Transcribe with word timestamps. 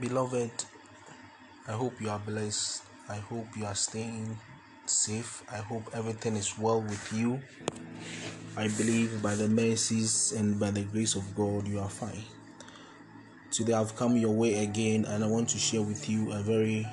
Beloved, 0.00 0.64
I 1.68 1.72
hope 1.72 2.00
you 2.00 2.08
are 2.08 2.18
blessed. 2.18 2.84
I 3.06 3.16
hope 3.16 3.46
you 3.54 3.66
are 3.66 3.74
staying 3.74 4.38
safe. 4.86 5.42
I 5.52 5.58
hope 5.58 5.82
everything 5.92 6.36
is 6.36 6.58
well 6.58 6.80
with 6.80 7.12
you. 7.12 7.38
I 8.56 8.68
believe 8.68 9.22
by 9.22 9.34
the 9.34 9.46
mercies 9.46 10.32
and 10.32 10.58
by 10.58 10.70
the 10.70 10.84
grace 10.84 11.16
of 11.16 11.36
God, 11.36 11.68
you 11.68 11.80
are 11.80 11.90
fine. 11.90 12.24
Today, 13.50 13.74
I've 13.74 13.94
come 13.94 14.16
your 14.16 14.32
way 14.32 14.62
again, 14.62 15.04
and 15.04 15.22
I 15.22 15.26
want 15.26 15.50
to 15.50 15.58
share 15.58 15.82
with 15.82 16.08
you 16.08 16.32
a 16.32 16.40
very 16.40 16.86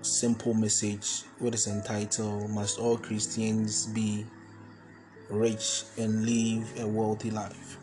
simple 0.00 0.54
message 0.54 1.24
which 1.40 1.56
is 1.56 1.66
entitled 1.66 2.48
Must 2.48 2.78
All 2.78 2.96
Christians 2.96 3.86
Be 3.88 4.24
Rich 5.28 5.84
and 5.98 6.24
Live 6.24 6.72
a 6.80 6.86
Wealthy 6.86 7.30
Life? 7.30 7.77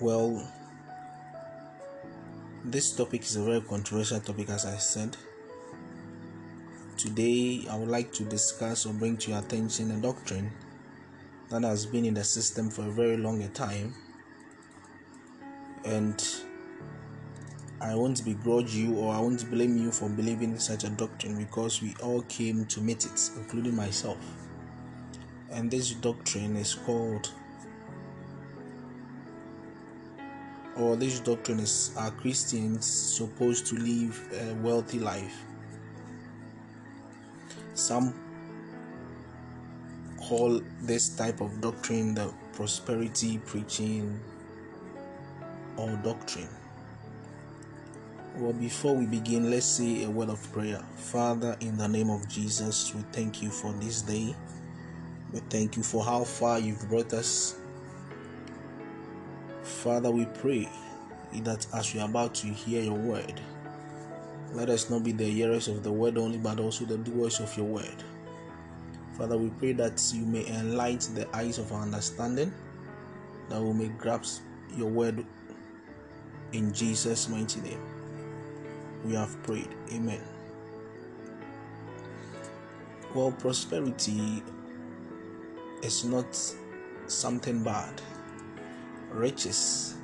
Well, 0.00 0.48
this 2.64 2.92
topic 2.92 3.22
is 3.22 3.34
a 3.34 3.42
very 3.42 3.60
controversial 3.60 4.20
topic, 4.20 4.48
as 4.48 4.64
I 4.64 4.76
said. 4.76 5.16
Today, 6.96 7.66
I 7.68 7.76
would 7.76 7.88
like 7.88 8.12
to 8.12 8.22
discuss 8.22 8.86
or 8.86 8.92
bring 8.92 9.16
to 9.16 9.30
your 9.32 9.40
attention 9.40 9.90
a 9.90 9.96
doctrine 9.96 10.52
that 11.48 11.64
has 11.64 11.84
been 11.84 12.04
in 12.04 12.14
the 12.14 12.22
system 12.22 12.70
for 12.70 12.82
a 12.82 12.90
very 12.92 13.16
long 13.16 13.48
time, 13.48 13.92
and 15.84 16.24
I 17.80 17.96
won't 17.96 18.24
begrudge 18.24 18.76
you 18.76 18.94
or 18.98 19.12
I 19.12 19.18
won't 19.18 19.50
blame 19.50 19.76
you 19.76 19.90
for 19.90 20.08
believing 20.08 20.52
in 20.52 20.60
such 20.60 20.84
a 20.84 20.90
doctrine 20.90 21.36
because 21.36 21.82
we 21.82 21.96
all 22.04 22.22
came 22.22 22.66
to 22.66 22.80
meet 22.80 23.04
it, 23.04 23.30
including 23.36 23.74
myself. 23.74 24.18
And 25.50 25.68
this 25.68 25.90
doctrine 25.90 26.54
is 26.54 26.74
called 26.74 27.32
or 30.78 30.96
this 30.96 31.20
doctrine 31.20 31.60
is 31.60 31.92
are 31.96 32.10
Christians 32.12 32.86
supposed 32.86 33.66
to 33.66 33.74
live 33.76 34.20
a 34.32 34.54
wealthy 34.54 34.98
life? 34.98 35.44
Some 37.74 38.14
call 40.18 40.60
this 40.82 41.08
type 41.16 41.40
of 41.40 41.60
doctrine 41.60 42.14
the 42.14 42.32
prosperity 42.52 43.38
preaching 43.46 44.20
or 45.76 45.90
doctrine. 46.04 46.48
Well, 48.36 48.52
before 48.52 48.94
we 48.94 49.06
begin, 49.06 49.50
let's 49.50 49.66
say 49.66 50.04
a 50.04 50.10
word 50.10 50.28
of 50.28 50.52
prayer. 50.52 50.80
Father, 50.96 51.56
in 51.60 51.76
the 51.76 51.88
name 51.88 52.10
of 52.10 52.28
Jesus, 52.28 52.94
we 52.94 53.02
thank 53.10 53.42
you 53.42 53.50
for 53.50 53.72
this 53.74 54.02
day. 54.02 54.34
We 55.32 55.40
thank 55.50 55.76
you 55.76 55.82
for 55.82 56.04
how 56.04 56.24
far 56.24 56.58
you've 56.58 56.88
brought 56.88 57.12
us. 57.12 57.57
Father, 59.68 60.10
we 60.10 60.24
pray 60.24 60.68
that 61.42 61.66
as 61.74 61.94
we 61.94 62.00
are 62.00 62.08
about 62.08 62.34
to 62.36 62.46
hear 62.48 62.82
your 62.82 62.94
word, 62.94 63.40
let 64.52 64.70
us 64.70 64.88
not 64.88 65.04
be 65.04 65.12
the 65.12 65.24
hearers 65.24 65.68
of 65.68 65.82
the 65.82 65.92
word 65.92 66.16
only, 66.16 66.38
but 66.38 66.58
also 66.58 66.86
the 66.86 66.96
doers 66.96 67.38
of 67.38 67.54
your 67.56 67.66
word. 67.66 68.02
Father, 69.16 69.36
we 69.36 69.50
pray 69.50 69.72
that 69.72 70.02
you 70.14 70.24
may 70.24 70.46
enlighten 70.48 71.14
the 71.14 71.36
eyes 71.36 71.58
of 71.58 71.70
our 71.72 71.82
understanding, 71.82 72.52
that 73.50 73.60
we 73.60 73.72
may 73.74 73.88
grasp 73.88 74.42
your 74.74 74.88
word 74.88 75.24
in 76.52 76.72
Jesus' 76.72 77.28
mighty 77.28 77.60
name. 77.60 77.80
We 79.04 79.14
have 79.14 79.40
prayed. 79.42 79.68
Amen. 79.92 80.22
Well, 83.14 83.32
prosperity 83.32 84.42
is 85.82 86.04
not 86.04 86.36
something 87.06 87.62
bad 87.62 88.00
riches 89.10 89.94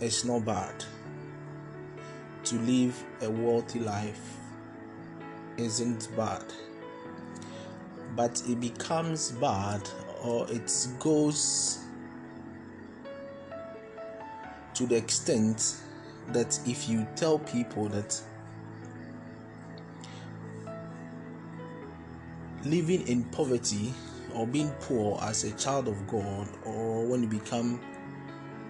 is 0.00 0.24
not 0.24 0.44
bad. 0.44 0.84
To 2.44 2.58
live 2.60 3.04
a 3.22 3.30
wealthy 3.30 3.80
life 3.80 4.36
isn't 5.56 6.08
bad. 6.16 6.44
But 8.16 8.42
it 8.48 8.60
becomes 8.60 9.32
bad 9.32 9.88
or 10.22 10.50
it 10.50 10.72
goes 10.98 11.78
to 14.74 14.86
the 14.86 14.96
extent 14.96 15.76
that 16.28 16.58
if 16.66 16.88
you 16.88 17.06
tell 17.16 17.38
people 17.38 17.88
that 17.88 18.20
living 22.64 23.06
in 23.08 23.24
poverty 23.24 23.92
or 24.34 24.46
being 24.46 24.70
poor 24.80 25.18
as 25.22 25.44
a 25.44 25.52
child 25.52 25.88
of 25.88 26.06
God 26.06 26.48
or 26.64 27.04
when 27.06 27.22
you 27.22 27.28
become 27.28 27.80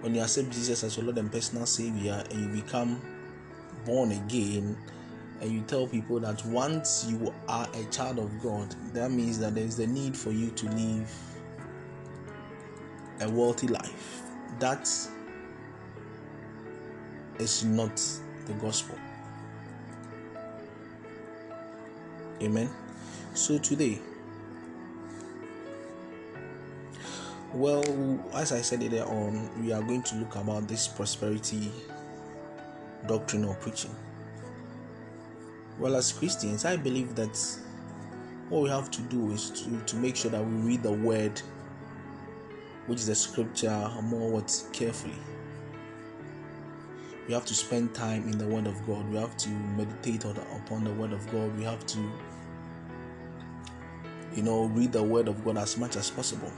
when 0.01 0.15
you 0.15 0.23
accept 0.23 0.51
Jesus 0.51 0.83
as 0.85 0.97
your 0.97 1.07
Lord 1.07 1.19
and 1.19 1.31
personal 1.31 1.67
Savior 1.67 2.25
and 2.31 2.41
you 2.41 2.63
become 2.63 3.01
born 3.85 4.13
again, 4.13 4.77
and 5.41 5.51
you 5.51 5.63
tell 5.63 5.87
people 5.87 6.21
that 6.21 6.45
once 6.47 7.07
you 7.09 7.33
are 7.49 7.67
a 7.75 7.85
child 7.85 8.19
of 8.19 8.43
God, 8.43 8.75
that 8.93 9.11
means 9.11 9.39
that 9.39 9.55
there 9.55 9.65
is 9.65 9.77
the 9.77 9.87
need 9.87 10.17
for 10.17 10.33
you 10.33 10.51
to 10.51 10.67
live 10.71 11.11
a 13.21 13.29
wealthy 13.31 13.67
life. 13.69 14.23
That 14.59 14.89
is 17.39 17.65
not 17.65 17.97
the 18.47 18.53
gospel. 18.55 18.99
Amen. 22.43 22.71
So 23.35 23.59
today, 23.59 23.99
Well, 27.53 27.83
as 28.33 28.53
I 28.53 28.61
said 28.61 28.81
earlier 28.81 29.03
on, 29.03 29.51
we 29.61 29.73
are 29.73 29.83
going 29.83 30.05
to 30.05 30.15
look 30.15 30.37
about 30.37 30.69
this 30.69 30.87
prosperity 30.87 31.73
doctrine 33.09 33.45
or 33.45 33.57
preaching. 33.57 33.91
Well, 35.77 35.97
as 35.97 36.13
Christians, 36.13 36.65
I 36.65 36.77
believe 36.77 37.17
that 37.17 37.37
what 38.51 38.63
we 38.63 38.69
have 38.69 38.89
to 38.93 39.03
do 39.03 39.33
is 39.33 39.51
to, 39.51 39.81
to 39.81 39.97
make 39.97 40.15
sure 40.15 40.31
that 40.31 40.41
we 40.41 40.53
read 40.63 40.85
the 40.85 40.93
word, 40.93 41.43
which 42.87 43.01
is 43.01 43.09
the 43.09 43.17
scripture, 43.17 43.91
more 44.05 44.31
what 44.31 44.65
carefully. 44.73 45.19
We 47.27 47.35
have 47.35 47.47
to 47.47 47.55
spend 47.55 47.95
time 47.95 48.29
in 48.29 48.39
the 48.39 48.47
word 48.47 48.69
of 48.69 48.87
God. 48.87 49.11
We 49.11 49.17
have 49.17 49.37
to 49.39 49.49
meditate 49.49 50.25
on, 50.25 50.37
upon 50.37 50.85
the 50.85 50.93
word 50.93 51.13
of 51.13 51.29
God. 51.33 51.57
We 51.59 51.65
have 51.65 51.85
to, 51.87 51.99
you 54.37 54.45
know, 54.45 54.67
read 54.67 54.93
the 54.93 55.03
word 55.03 55.27
of 55.27 55.45
God 55.45 55.59
as 55.59 55.77
much 55.77 55.97
as 55.97 56.11
possible 56.11 56.53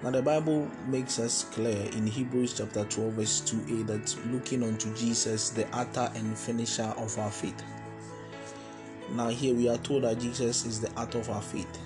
now, 0.00 0.10
the 0.12 0.22
Bible 0.22 0.70
makes 0.86 1.18
us 1.18 1.42
clear 1.42 1.88
in 1.92 2.06
Hebrews 2.06 2.54
chapter 2.58 2.84
12, 2.84 3.12
verse 3.14 3.40
2a 3.40 3.86
that 3.88 4.32
looking 4.32 4.62
unto 4.62 4.94
Jesus, 4.94 5.50
the 5.50 5.66
author 5.76 6.08
and 6.14 6.38
finisher 6.38 6.94
of 6.98 7.18
our 7.18 7.30
faith. 7.32 7.60
Now, 9.16 9.26
here 9.28 9.54
we 9.54 9.68
are 9.68 9.78
told 9.78 10.04
that 10.04 10.20
Jesus 10.20 10.64
is 10.64 10.80
the 10.80 10.90
author 10.92 11.18
of 11.18 11.30
our 11.30 11.42
faith. 11.42 11.80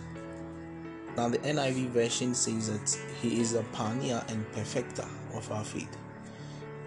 Now, 1.17 1.31
the 1.31 1.39
NIV 1.39 1.89
version 1.89 2.35
says 2.35 2.71
that 2.71 2.99
he 3.23 3.41
is 3.41 3.53
the 3.53 3.63
pioneer 3.73 4.23
and 4.29 4.51
perfecter 4.53 5.09
of 5.33 5.51
our 5.51 5.65
faith, 5.65 5.97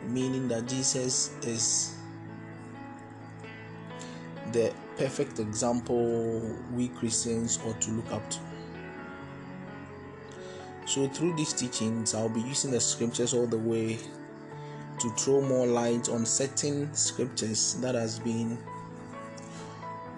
meaning 0.08 0.48
that 0.50 0.68
Jesus 0.68 1.32
is 1.42 1.96
the 4.52 4.72
perfect 4.96 5.40
example 5.40 6.56
we 6.74 6.90
Christians 6.90 7.60
ought 7.66 7.82
to 7.82 7.92
look 7.92 8.12
up 8.12 8.30
to. 8.30 8.40
So, 10.96 11.10
through 11.10 11.36
these 11.36 11.52
teachings, 11.52 12.16
I'll 12.16 12.30
be 12.30 12.40
using 12.40 12.72
the 12.72 12.80
scriptures 12.80 13.34
all 13.34 13.48
the 13.48 13.58
way 13.58 14.00
to 14.98 15.10
throw 15.18 15.42
more 15.42 15.68
light 15.68 16.08
on 16.08 16.26
certain 16.26 16.94
scriptures 16.96 17.74
that 17.82 17.96
has 17.96 18.18
been 18.18 18.58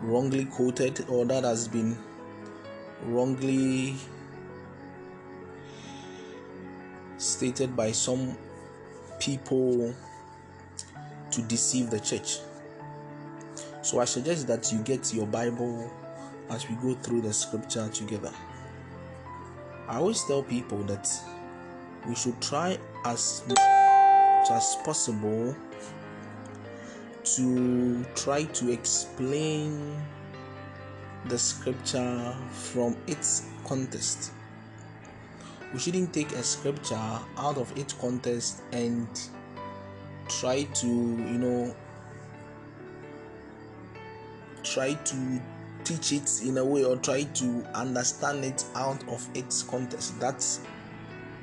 wrongly 0.04 0.46
quoted 0.46 1.04
or 1.10 1.26
that 1.26 1.46
has 1.46 1.68
been 1.68 1.98
wrongly 3.06 3.96
stated 7.18 7.76
by 7.76 7.92
some 7.92 8.38
people 9.20 9.96
to 11.32 11.42
deceive 11.42 11.90
the 11.90 12.00
church. 12.00 12.38
So 13.82 14.00
I 14.00 14.06
suggest 14.06 14.46
that 14.46 14.72
you 14.72 14.78
get 14.84 15.12
your 15.12 15.26
Bible 15.26 15.92
as 16.52 16.70
we 16.70 16.76
go 16.76 16.94
through 17.02 17.22
the 17.22 17.34
scripture 17.34 17.90
together. 17.90 18.32
I 19.88 19.98
always 19.98 20.22
tell 20.26 20.44
people 20.44 20.84
that 20.84 21.10
we 22.08 22.16
should 22.16 22.42
try 22.42 22.78
as 23.06 23.44
much 23.48 23.58
as 24.52 24.76
possible 24.84 25.56
to 27.24 28.04
try 28.16 28.44
to 28.44 28.72
explain 28.72 30.02
the 31.26 31.38
scripture 31.38 32.36
from 32.52 32.98
its 33.08 33.48
context. 33.66 34.32
We 35.74 35.80
shouldn't 35.80 36.14
take 36.14 36.34
a 36.34 36.44
scripture 36.44 37.20
out 37.38 37.58
of 37.58 37.78
its 37.78 37.94
context 37.94 38.64
and 38.74 39.08
try 40.28 40.64
to, 40.64 40.88
you 40.88 41.38
know, 41.38 41.76
try 44.64 44.94
to 44.94 45.42
teach 45.88 46.12
it 46.12 46.42
in 46.44 46.58
a 46.58 46.66
way 46.66 46.84
or 46.84 46.98
try 46.98 47.24
to 47.24 47.66
understand 47.74 48.44
it 48.44 48.66
out 48.76 49.02
of 49.08 49.28
its 49.34 49.64
context. 49.64 50.20
That 50.20 50.46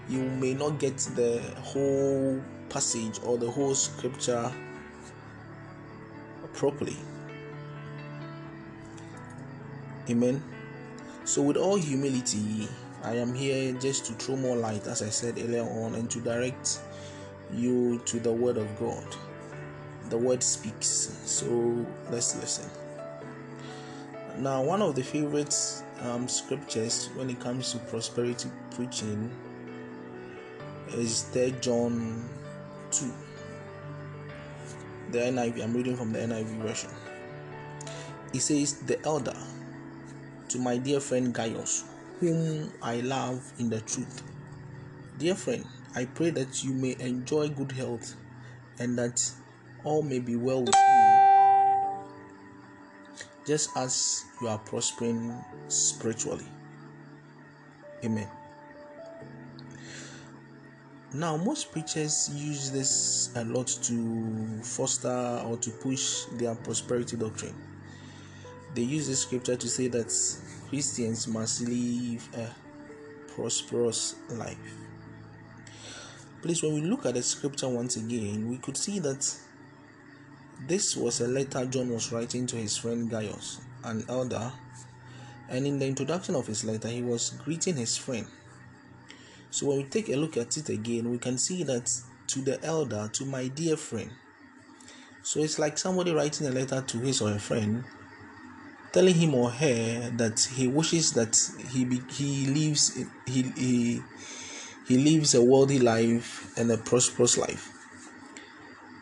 you 0.09 0.21
may 0.21 0.53
not 0.53 0.79
get 0.79 0.99
the 1.17 1.41
whole 1.63 2.43
passage 2.69 3.21
or 3.25 3.39
the 3.39 3.51
whole 3.51 3.75
scripture 3.75 4.53
properly. 6.53 6.97
Amen. 10.11 10.43
So, 11.25 11.41
with 11.41 11.57
all 11.57 11.77
humility, 11.77 12.69
I 13.03 13.15
am 13.15 13.33
here 13.35 13.73
just 13.73 14.05
to 14.07 14.13
throw 14.13 14.37
more 14.37 14.57
light, 14.57 14.87
as 14.87 15.01
I 15.01 15.09
said 15.09 15.39
earlier 15.39 15.63
on, 15.63 15.95
and 15.95 16.11
to 16.11 16.21
direct 16.21 16.81
you 17.51 17.99
to 18.05 18.21
the 18.21 18.33
Word 18.33 18.59
of 18.59 18.79
God. 18.79 19.07
The 20.11 20.19
Word 20.19 20.43
speaks. 20.43 21.17
So, 21.25 21.87
let's 22.11 22.37
listen. 22.37 22.84
Now, 24.39 24.63
one 24.65 24.83
of 24.83 24.97
the 24.97 25.03
favorite 25.03 25.55
um, 26.01 26.27
scriptures 26.27 27.09
when 27.15 27.31
it 27.31 27.39
comes 27.39 27.71
to 27.73 27.79
prosperity 27.79 28.51
preaching 28.73 29.31
is 30.89 31.23
3 31.33 31.55
John 31.61 32.29
2. 32.91 33.13
The 35.13 35.19
NIV, 35.19 35.63
I'm 35.63 35.73
reading 35.73 35.97
from 35.97 36.13
the 36.13 36.19
NIV 36.19 36.59
version. 36.63 36.91
It 38.33 38.41
says, 38.41 38.81
The 38.81 39.01
elder 39.05 39.37
to 40.49 40.59
my 40.59 40.79
dear 40.79 40.99
friend 40.99 41.33
Gaius, 41.33 41.85
whom 42.19 42.73
I 42.83 43.01
love 43.01 43.53
in 43.61 43.71
the 43.71 43.81
truth. 43.83 44.23
Dear 45.19 45.37
friend, 45.37 45.65
I 45.95 46.07
pray 46.07 46.31
that 46.31 46.65
you 46.65 46.73
may 46.73 46.97
enjoy 46.99 47.51
good 47.51 47.71
health 47.71 48.17
and 48.81 48.99
that 48.99 49.31
all 49.85 50.03
may 50.03 50.19
be 50.19 50.35
well 50.35 50.65
just 53.47 53.71
as 53.77 54.25
you 54.41 54.49
are 54.49 54.59
prospering 54.59 55.35
spiritually. 55.69 56.47
Amen. 58.05 58.29
Now, 61.13 61.37
most 61.37 61.71
preachers 61.71 62.29
use 62.35 62.73
this 62.73 63.31
a 63.37 63.45
lot 63.45 63.69
to 63.69 64.61
foster 64.63 65.43
or 65.47 65.57
to 65.59 65.71
push 65.71 66.25
their 66.33 66.55
prosperity 66.57 67.17
doctrine. 67.17 67.55
They 68.75 68.83
use 68.83 69.07
this 69.07 69.21
scripture 69.21 69.55
to 69.55 69.69
say 69.69 69.87
that 69.89 70.13
Christians 70.69 71.29
must 71.29 71.61
live 71.61 72.29
a 72.37 72.51
prosperous 73.33 74.17
life. 74.31 74.59
Please, 76.43 76.63
when 76.63 76.75
we 76.75 76.81
look 76.81 77.07
at 77.07 77.15
the 77.15 77.23
scripture 77.23 77.69
once 77.69 77.97
again, 77.97 78.51
we 78.51 78.59
could 78.59 78.77
see 78.77 78.99
that 78.99 79.25
this 80.67 80.97
was 80.97 81.21
a 81.21 81.29
letter 81.29 81.65
John 81.67 81.91
was 81.91 82.13
writing 82.13 82.47
to 82.47 82.57
his 82.57 82.77
friend 82.77 83.11
Gaius, 83.11 83.61
an 83.85 84.05
elder, 84.09 84.53
and 85.49 85.67
in 85.67 85.79
the 85.79 85.87
introduction 85.87 86.35
of 86.35 86.47
his 86.47 86.65
letter, 86.65 86.89
he 86.89 87.03
was 87.03 87.31
greeting 87.45 87.77
his 87.77 87.97
friend. 87.97 88.27
So, 89.51 89.67
when 89.67 89.79
we 89.79 89.85
take 89.85 90.09
a 90.09 90.17
look 90.17 90.37
at 90.37 90.57
it 90.57 90.69
again, 90.69 91.11
we 91.11 91.19
can 91.19 91.39
see 91.39 91.63
that 91.65 91.91
to 92.29 92.41
the 92.41 92.63
elder, 92.65 93.11
to 93.13 93.25
my 93.25 93.49
dear 93.49 93.77
friend. 93.77 94.11
So, 95.23 95.41
it's 95.41 95.59
like 95.59 95.79
somebody 95.79 96.13
writing 96.13 96.47
a 96.47 96.51
letter 96.51 96.83
to 96.83 96.99
his 96.99 97.21
or 97.21 97.31
her 97.31 97.39
friend 97.39 97.85
telling 98.95 99.15
him 99.15 99.35
or 99.35 99.51
her 99.51 100.11
that 100.17 100.39
he 100.55 100.69
wishes 100.69 101.13
that 101.15 101.37
he 101.73 101.85
be, 101.85 102.01
he 102.13 102.47
lives 102.47 102.97
he, 103.27 103.43
he 103.57 104.03
he 104.87 104.97
lives 104.97 105.35
a 105.35 105.43
wealthy 105.43 105.81
life 105.81 106.57
and 106.57 106.71
a 106.71 106.79
prosperous 106.79 107.37
life. 107.37 107.74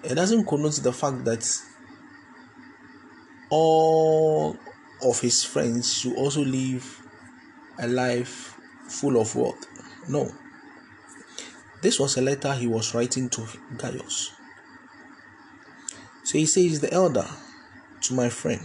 It 0.05 0.15
doesn't 0.15 0.47
connote 0.47 0.75
the 0.83 0.93
fact 0.93 1.25
that 1.25 1.47
all 3.51 4.57
of 5.03 5.21
his 5.21 5.45
friends 5.45 5.99
should 5.99 6.17
also 6.17 6.43
live 6.45 7.01
a 7.79 7.87
life 7.87 8.59
full 8.89 9.21
of 9.21 9.35
wealth. 9.37 9.67
No. 10.09 10.31
This 11.83 11.99
was 11.99 12.17
a 12.17 12.23
letter 12.23 12.53
he 12.55 12.67
was 12.67 12.95
writing 12.95 13.29
to 13.31 13.47
Gaius. 13.77 14.33
So 16.25 16.39
he 16.39 16.47
says, 16.47 16.81
The 16.81 16.93
elder 16.93 17.27
to 18.03 18.15
my 18.15 18.29
friend 18.29 18.61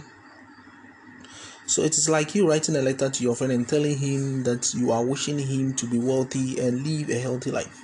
so 1.68 1.82
it 1.82 1.98
is 1.98 2.08
like 2.08 2.34
you 2.34 2.48
writing 2.48 2.76
a 2.76 2.82
letter 2.82 3.10
to 3.10 3.22
your 3.22 3.36
friend 3.36 3.52
and 3.52 3.68
telling 3.68 3.98
him 3.98 4.42
that 4.44 4.72
you 4.72 4.90
are 4.90 5.04
wishing 5.04 5.38
him 5.38 5.74
to 5.74 5.86
be 5.86 5.98
wealthy 5.98 6.58
and 6.58 6.82
live 6.82 7.10
a 7.10 7.18
healthy 7.18 7.50
life. 7.50 7.82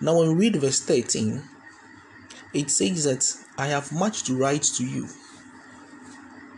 Now, 0.00 0.18
when 0.18 0.30
we 0.30 0.34
read 0.34 0.56
verse 0.56 0.80
13, 0.80 1.40
it 2.54 2.70
says 2.70 3.04
that 3.04 3.36
I 3.58 3.66
have 3.66 3.92
much 3.92 4.22
to 4.24 4.36
write 4.36 4.62
to 4.76 4.84
you, 4.84 5.08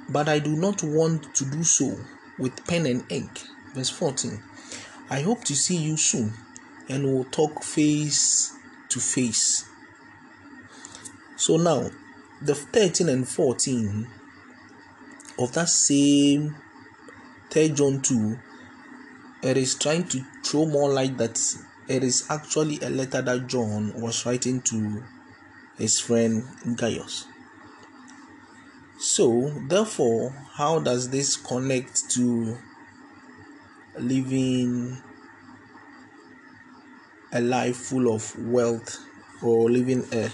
but 0.08 0.28
I 0.28 0.38
do 0.38 0.54
not 0.54 0.82
want 0.82 1.34
to 1.34 1.44
do 1.44 1.64
so 1.64 1.98
with 2.38 2.66
pen 2.66 2.86
and 2.86 3.04
ink. 3.10 3.42
Verse 3.74 3.90
14 3.90 4.42
I 5.10 5.20
hope 5.20 5.44
to 5.44 5.54
see 5.54 5.76
you 5.76 5.96
soon 5.96 6.32
and 6.88 7.04
we'll 7.04 7.24
talk 7.24 7.62
face 7.62 8.52
to 8.88 9.00
face. 9.00 9.64
So 11.36 11.56
now, 11.56 11.90
the 12.40 12.54
13 12.54 13.08
and 13.08 13.28
14 13.28 14.06
of 15.38 15.52
that 15.52 15.68
same 15.68 16.56
3 17.50 17.68
John 17.70 18.00
2, 18.00 18.38
it 19.42 19.56
is 19.56 19.74
trying 19.74 20.08
to 20.08 20.24
throw 20.44 20.66
more 20.66 20.90
light 20.90 21.16
that 21.18 21.40
it 21.88 22.02
is 22.02 22.26
actually 22.30 22.80
a 22.80 22.90
letter 22.90 23.22
that 23.22 23.46
John 23.46 23.92
was 24.00 24.26
writing 24.26 24.60
to 24.62 25.02
his 25.78 26.00
friend 26.00 26.44
Gaius. 26.76 27.26
So, 28.98 29.50
therefore, 29.68 30.30
how 30.54 30.78
does 30.80 31.10
this 31.10 31.36
connect 31.36 32.10
to 32.12 32.56
living 33.98 35.02
a 37.32 37.40
life 37.40 37.76
full 37.76 38.14
of 38.14 38.38
wealth 38.38 38.98
or 39.42 39.70
living 39.70 40.06
a 40.12 40.30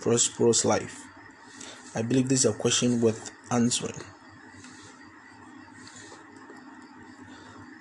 prosperous 0.00 0.64
life? 0.64 1.04
I 1.94 2.02
believe 2.02 2.28
this 2.28 2.44
is 2.44 2.50
a 2.50 2.52
question 2.52 3.00
worth 3.00 3.32
answering. 3.50 4.00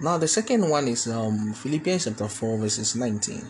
Now 0.02 0.18
the 0.18 0.28
second 0.28 0.68
one 0.68 0.88
is 0.88 1.08
um, 1.08 1.54
Philippians 1.54 2.06
chapter 2.06 2.28
4 2.28 2.58
verses 2.58 2.96
19. 2.96 3.46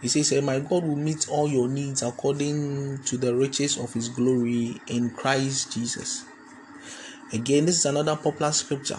He 0.00 0.08
says, 0.08 0.32
and 0.32 0.46
My 0.46 0.60
God 0.60 0.84
will 0.84 0.96
meet 0.96 1.28
all 1.28 1.48
your 1.48 1.68
needs 1.68 2.02
according 2.02 3.02
to 3.04 3.16
the 3.16 3.34
riches 3.34 3.76
of 3.78 3.92
his 3.92 4.08
glory 4.08 4.80
in 4.86 5.10
Christ 5.10 5.72
Jesus. 5.72 6.24
Again, 7.32 7.66
this 7.66 7.78
is 7.78 7.86
another 7.86 8.16
popular 8.16 8.52
scripture. 8.52 8.98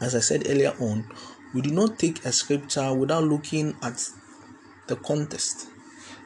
As 0.00 0.14
I 0.14 0.20
said 0.20 0.46
earlier 0.48 0.74
on, 0.80 1.04
we 1.52 1.62
do 1.62 1.70
not 1.70 1.98
take 1.98 2.24
a 2.24 2.32
scripture 2.32 2.92
without 2.94 3.24
looking 3.24 3.76
at 3.82 4.08
the 4.86 4.96
context. 4.96 5.68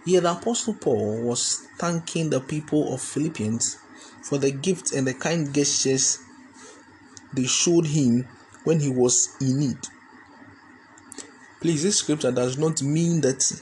Here, 0.04 0.21
the 0.21 0.32
Apostle 0.32 0.75
Paul 0.75 1.23
was 1.23 1.66
thanking 1.78 2.30
the 2.30 2.40
people 2.40 2.92
of 2.94 3.00
Philippians 3.00 3.78
for 4.23 4.38
the 4.38 4.50
gifts 4.50 4.92
and 4.92 5.06
the 5.06 5.14
kind 5.14 5.52
gestures 5.52 6.18
they 7.32 7.44
showed 7.44 7.87
him 7.87 8.26
when 8.64 8.80
he 8.80 8.90
was 8.90 9.37
in 9.40 9.61
need. 9.61 9.78
Please, 11.60 11.82
this 11.82 11.98
scripture 11.98 12.30
does 12.30 12.56
not 12.56 12.82
mean 12.82 13.20
that 13.22 13.52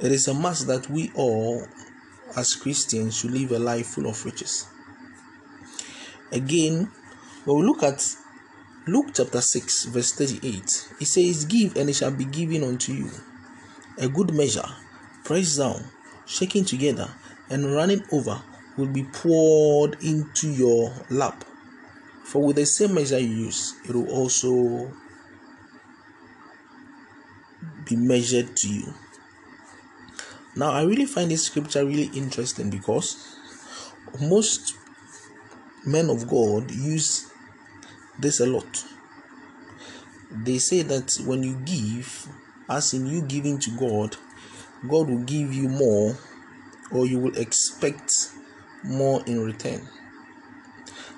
it 0.00 0.12
is 0.12 0.28
a 0.28 0.34
must 0.34 0.66
that 0.66 0.88
we 0.90 1.10
all, 1.14 1.66
as 2.36 2.54
Christians, 2.54 3.16
should 3.18 3.30
live 3.30 3.52
a 3.52 3.58
life 3.58 3.86
full 3.86 4.06
of 4.06 4.22
riches. 4.24 4.66
Again, 6.30 6.90
when 7.44 7.58
we 7.58 7.64
look 7.64 7.82
at 7.82 8.06
Luke 8.86 9.12
chapter 9.14 9.40
6, 9.40 9.86
verse 9.86 10.12
38, 10.12 10.88
it 11.00 11.06
says, 11.06 11.46
Give 11.46 11.74
and 11.76 11.88
it 11.88 11.96
shall 11.96 12.10
be 12.10 12.26
given 12.26 12.64
unto 12.64 12.92
you. 12.92 13.10
A 13.98 14.06
good 14.06 14.34
measure, 14.34 14.68
pressed 15.24 15.58
down, 15.58 15.84
shaken 16.26 16.64
together, 16.64 17.08
and 17.48 17.74
running 17.74 18.02
over, 18.12 18.42
will 18.76 18.88
be 18.88 19.04
poured 19.04 19.96
into 20.02 20.50
your 20.50 20.92
lap. 21.08 21.44
For 22.24 22.44
with 22.44 22.56
the 22.56 22.66
same 22.66 22.94
measure 22.94 23.18
you 23.18 23.46
use, 23.46 23.74
it 23.88 23.94
will 23.94 24.10
also 24.10 24.92
be 27.84 27.96
measured 27.96 28.56
to 28.56 28.68
you. 28.68 28.94
Now, 30.56 30.72
I 30.72 30.82
really 30.82 31.06
find 31.06 31.30
this 31.30 31.44
scripture 31.44 31.84
really 31.84 32.10
interesting 32.14 32.70
because 32.70 33.36
most 34.20 34.76
men 35.86 36.10
of 36.10 36.28
God 36.28 36.70
use 36.70 37.30
this 38.18 38.40
a 38.40 38.46
lot. 38.46 38.84
They 40.30 40.58
say 40.58 40.82
that 40.82 41.18
when 41.24 41.42
you 41.42 41.56
give, 41.64 42.28
as 42.68 42.94
in 42.94 43.06
you 43.06 43.22
giving 43.22 43.58
to 43.60 43.70
God, 43.76 44.16
God 44.88 45.08
will 45.08 45.24
give 45.24 45.52
you 45.52 45.68
more, 45.68 46.16
or 46.92 47.06
you 47.06 47.18
will 47.18 47.36
expect 47.36 48.30
more 48.84 49.22
in 49.26 49.44
return. 49.44 49.88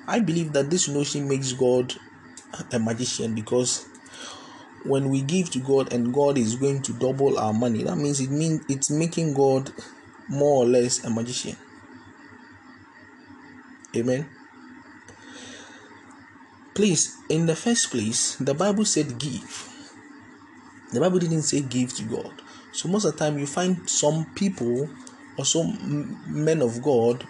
I 0.06 0.20
believe 0.20 0.52
that 0.52 0.70
this 0.70 0.88
notion 0.88 1.28
makes 1.28 1.52
God 1.52 1.94
a 2.72 2.78
magician 2.78 3.34
because 3.34 3.86
when 4.84 5.08
we 5.08 5.22
give 5.22 5.50
to 5.50 5.58
God 5.58 5.92
and 5.92 6.12
God 6.12 6.38
is 6.38 6.56
going 6.56 6.82
to 6.82 6.92
double 6.92 7.38
our 7.38 7.52
money, 7.52 7.82
that 7.84 7.96
means 7.96 8.20
it 8.20 8.30
means 8.30 8.64
it's 8.68 8.90
making 8.90 9.34
God 9.34 9.70
more 10.28 10.64
or 10.64 10.66
less 10.66 11.04
a 11.04 11.10
magician. 11.10 11.56
Amen. 13.96 14.28
Please, 16.74 17.16
in 17.28 17.46
the 17.46 17.54
first 17.54 17.90
place, 17.90 18.36
the 18.36 18.54
Bible 18.54 18.84
said 18.84 19.18
give. 19.18 19.68
The 20.92 21.00
Bible 21.00 21.18
didn't 21.18 21.42
say 21.42 21.60
give 21.60 21.94
to 21.94 22.04
God. 22.04 22.42
So 22.72 22.88
most 22.88 23.04
of 23.04 23.12
the 23.12 23.18
time, 23.18 23.38
you 23.38 23.46
find 23.46 23.88
some 23.88 24.26
people 24.34 24.88
or 25.36 25.44
some 25.44 26.18
men 26.26 26.62
of 26.62 26.82
God 26.82 27.26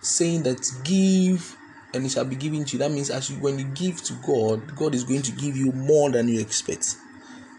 saying 0.00 0.44
that 0.44 0.64
give 0.84 1.56
and 1.94 2.04
it 2.04 2.12
shall 2.12 2.24
be 2.24 2.36
given 2.36 2.64
to 2.64 2.72
you. 2.72 2.78
That 2.78 2.90
means 2.90 3.10
as 3.10 3.30
you 3.30 3.36
when 3.36 3.58
you 3.58 3.64
give 3.66 4.02
to 4.04 4.14
God, 4.26 4.74
God 4.76 4.94
is 4.94 5.04
going 5.04 5.22
to 5.22 5.32
give 5.32 5.56
you 5.56 5.72
more 5.72 6.10
than 6.10 6.28
you 6.28 6.40
expect. 6.40 6.96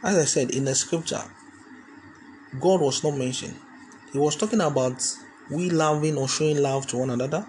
As 0.04 0.18
I 0.18 0.26
said 0.26 0.52
in 0.52 0.66
the 0.66 0.76
scripture, 0.76 1.24
God 2.60 2.82
was 2.82 3.04
not 3.04 3.18
mentioned. 3.18 3.56
He 4.12 4.20
was 4.20 4.36
talking 4.36 4.62
about 4.62 5.04
we 5.50 5.70
loving 5.70 6.18
or 6.18 6.28
showing 6.28 6.62
love 6.62 6.88
to 6.88 6.98
one 6.98 7.10
another. 7.10 7.46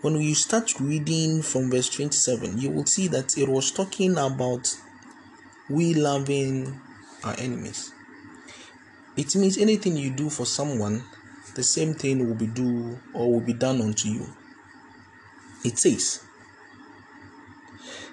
When 0.00 0.20
you 0.20 0.34
start 0.34 0.78
reading 0.78 1.42
from 1.42 1.70
verse 1.70 1.88
27, 1.88 2.58
you 2.58 2.70
will 2.70 2.86
see 2.86 3.08
that 3.08 3.36
it 3.36 3.48
was 3.48 3.72
talking 3.72 4.12
about 4.16 4.72
we 5.68 5.94
loving 5.94 6.80
our 7.24 7.34
enemies. 7.38 7.92
It 9.16 9.34
means 9.34 9.58
anything 9.58 9.96
you 9.96 10.10
do 10.10 10.30
for 10.30 10.46
someone, 10.46 11.02
the 11.54 11.64
same 11.64 11.94
thing 11.94 12.26
will 12.26 12.36
be 12.36 12.46
do 12.46 13.00
or 13.12 13.32
will 13.32 13.40
be 13.40 13.52
done 13.52 13.80
unto 13.80 14.08
you. 14.08 14.26
It 15.64 15.78
says, 15.78 16.22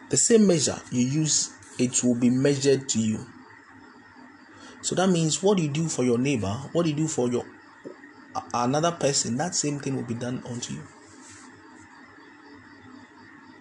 the 0.09 0.17
same 0.17 0.47
measure 0.47 0.79
you 0.91 1.05
use, 1.05 1.51
it 1.79 2.03
will 2.03 2.15
be 2.15 2.29
measured 2.29 2.87
to 2.89 2.99
you. 2.99 3.25
So 4.81 4.95
that 4.95 5.09
means 5.09 5.41
what 5.41 5.57
you 5.57 5.69
do 5.69 5.87
for 5.87 6.03
your 6.03 6.17
neighbor, 6.17 6.53
what 6.71 6.85
you 6.85 6.93
do 6.93 7.07
for 7.07 7.27
your 7.27 7.45
another 8.53 8.91
person, 8.91 9.37
that 9.37 9.55
same 9.55 9.79
thing 9.79 9.95
will 9.95 10.03
be 10.03 10.13
done 10.13 10.43
unto 10.47 10.73
you. 10.73 10.83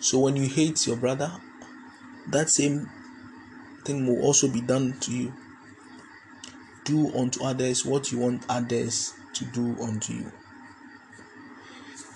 So 0.00 0.18
when 0.18 0.36
you 0.36 0.46
hate 0.46 0.86
your 0.86 0.96
brother, 0.96 1.32
that 2.28 2.50
same 2.50 2.90
thing 3.84 4.06
will 4.06 4.22
also 4.22 4.48
be 4.48 4.60
done 4.60 4.98
to 5.00 5.12
you. 5.12 5.32
Do 6.84 7.10
unto 7.14 7.42
others 7.42 7.86
what 7.86 8.12
you 8.12 8.18
want 8.18 8.44
others 8.48 9.14
to 9.34 9.44
do 9.46 9.76
unto 9.80 10.12
you. 10.12 10.32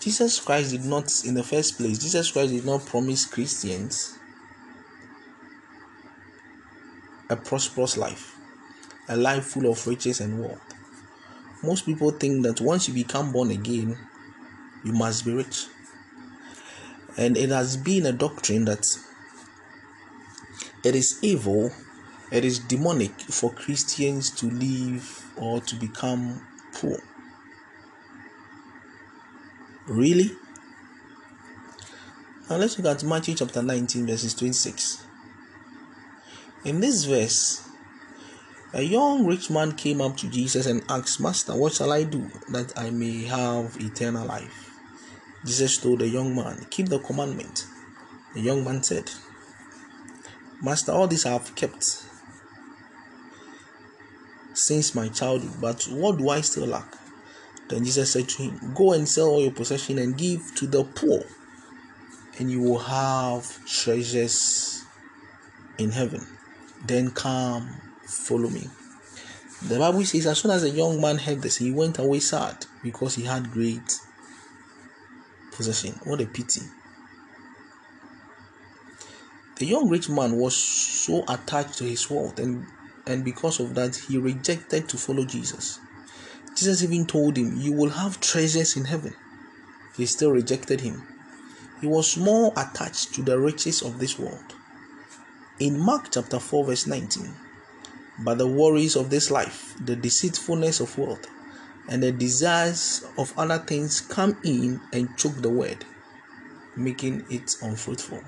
Jesus 0.09 0.41
Christ 0.41 0.71
did 0.71 0.87
not, 0.87 1.13
in 1.27 1.35
the 1.35 1.43
first 1.43 1.77
place, 1.77 1.99
Jesus 1.99 2.31
Christ 2.31 2.51
did 2.51 2.65
not 2.65 2.87
promise 2.87 3.27
Christians 3.27 4.19
a 7.29 7.37
prosperous 7.37 7.99
life, 7.99 8.35
a 9.11 9.17
life 9.19 9.45
full 9.45 9.71
of 9.71 9.87
riches 9.87 10.23
and 10.23 10.41
wealth. 10.41 10.63
Most 11.63 11.85
people 11.85 12.11
think 12.11 12.43
that 12.45 12.59
once 12.63 12.89
you 12.89 12.95
become 12.95 13.33
born 13.33 13.51
again, 13.51 13.99
you 14.83 14.93
must 14.93 15.27
be 15.27 15.35
rich. 15.35 15.67
And 17.19 17.37
it 17.37 17.51
has 17.51 17.77
been 17.77 18.07
a 18.07 18.13
doctrine 18.13 18.65
that 18.65 18.87
it 20.85 20.95
is 20.95 21.19
evil, 21.21 21.71
it 22.33 22.47
is 22.47 22.61
demonic 22.61 23.13
for 23.21 23.53
Christians 23.53 24.31
to 24.37 24.47
live 24.47 25.27
or 25.37 25.61
to 25.61 25.77
become 25.77 26.41
poor. 26.73 26.99
Really? 29.89 30.31
Now 32.51 32.57
let's 32.57 32.79
look 32.79 32.95
at 32.95 33.03
Matthew 33.05 33.35
chapter 33.35 33.63
19, 33.63 34.07
verses 34.07 34.35
26. 34.35 35.03
In 36.67 36.81
this 36.81 37.05
verse, 37.05 37.67
a 38.75 38.83
young 38.83 39.25
rich 39.25 39.49
man 39.49 39.73
came 39.73 40.03
up 40.03 40.19
to 40.19 40.29
Jesus 40.29 40.67
and 40.67 40.83
asked, 40.91 41.21
Master, 41.21 41.57
what 41.57 41.73
shall 41.73 41.91
I 41.91 42.05
do 42.05 42.31
that 42.51 42.79
I 42.79 42.91
may 42.91 43.25
have 43.25 43.81
eternal 43.81 44.27
life? 44.27 44.71
Jesus 45.47 45.79
told 45.79 46.01
the 46.01 46.09
young 46.09 46.35
man, 46.35 46.67
Keep 46.69 46.91
the 46.91 46.99
commandment. 46.99 47.67
The 48.35 48.41
young 48.41 48.65
man 48.65 48.83
said, 48.83 49.11
Master, 50.63 50.93
all 50.93 51.07
this 51.07 51.25
I 51.25 51.31
have 51.31 51.55
kept 51.55 52.05
since 54.53 54.95
my 54.95 55.09
childhood, 55.09 55.59
but 55.63 55.85
what 55.85 56.19
do 56.19 56.29
I 56.29 56.43
still 56.43 56.67
lack? 56.67 56.95
Then 57.69 57.85
Jesus 57.85 58.13
said 58.13 58.29
to 58.31 58.43
him, 58.45 58.73
Go 58.75 58.93
and 58.93 59.09
sell 59.09 59.29
all 59.29 59.43
your 59.43 59.53
possession 59.53 59.99
and 59.99 60.17
give 60.17 60.55
to 60.57 60.67
the 60.67 60.85
poor, 60.85 61.23
and 62.39 62.51
you 62.51 62.63
will 62.63 62.79
have 62.79 63.65
treasures 63.67 64.85
in 65.79 65.91
heaven. 65.91 66.27
Then 66.87 67.11
come, 67.11 67.69
follow 68.07 68.49
me. 68.49 68.69
The 69.63 69.79
Bible 69.79 70.05
says, 70.05 70.27
as 70.27 70.39
soon 70.39 70.53
as 70.53 70.63
the 70.63 70.71
young 70.71 71.01
man 71.01 71.19
heard 71.19 71.43
this, 71.43 71.57
he 71.57 71.73
went 71.73 71.99
away 71.99 72.21
sad 72.21 72.65
because 72.83 73.17
he 73.17 73.25
had 73.25 73.51
great 73.51 73.99
possession. 75.53 75.99
What 76.05 76.21
a 76.21 76.27
pity. 76.27 76.63
The 79.57 79.67
young 79.67 79.89
rich 79.89 80.09
man 80.09 80.37
was 80.37 80.57
so 80.57 81.25
attached 81.29 81.79
to 81.79 81.85
his 81.85 82.09
wealth, 82.09 82.39
and, 82.39 82.65
and 83.09 83.25
because 83.25 83.59
of 83.59 83.75
that, 83.75 83.97
he 83.97 84.17
rejected 84.17 84.89
to 84.89 84.97
follow 84.97 85.25
Jesus. 85.25 85.81
Jesus 86.59 86.83
even 86.83 87.07
told 87.07 87.37
him, 87.37 87.57
You 87.57 87.73
will 87.73 87.91
have 87.91 88.21
treasures 88.21 88.77
in 88.77 88.85
heaven. 88.85 89.15
He 89.97 90.07
still 90.07 90.33
rejected 90.33 90.81
him. 90.81 91.07
He 91.81 91.87
was 91.87 92.17
more 92.17 92.53
attached 92.57 93.15
to 93.15 93.23
the 93.23 93.39
riches 93.39 93.81
of 93.81 94.01
this 94.01 94.19
world. 94.19 94.57
In 95.61 95.79
Mark 95.79 96.09
chapter 96.11 96.41
4, 96.41 96.65
verse 96.65 96.87
19, 96.89 97.33
but 98.25 98.39
the 98.39 98.49
worries 98.49 98.97
of 98.97 99.09
this 99.09 99.31
life, 99.31 99.77
the 99.85 99.95
deceitfulness 99.95 100.81
of 100.81 100.99
wealth, 100.99 101.27
and 101.89 102.03
the 102.03 102.11
desires 102.11 103.07
of 103.17 103.33
other 103.39 103.59
things 103.59 104.01
come 104.01 104.37
in 104.43 104.81
and 104.93 105.17
choke 105.17 105.37
the 105.37 105.51
word, 105.51 105.85
making 106.77 107.25
it 107.31 107.55
unfruitful. 107.63 108.21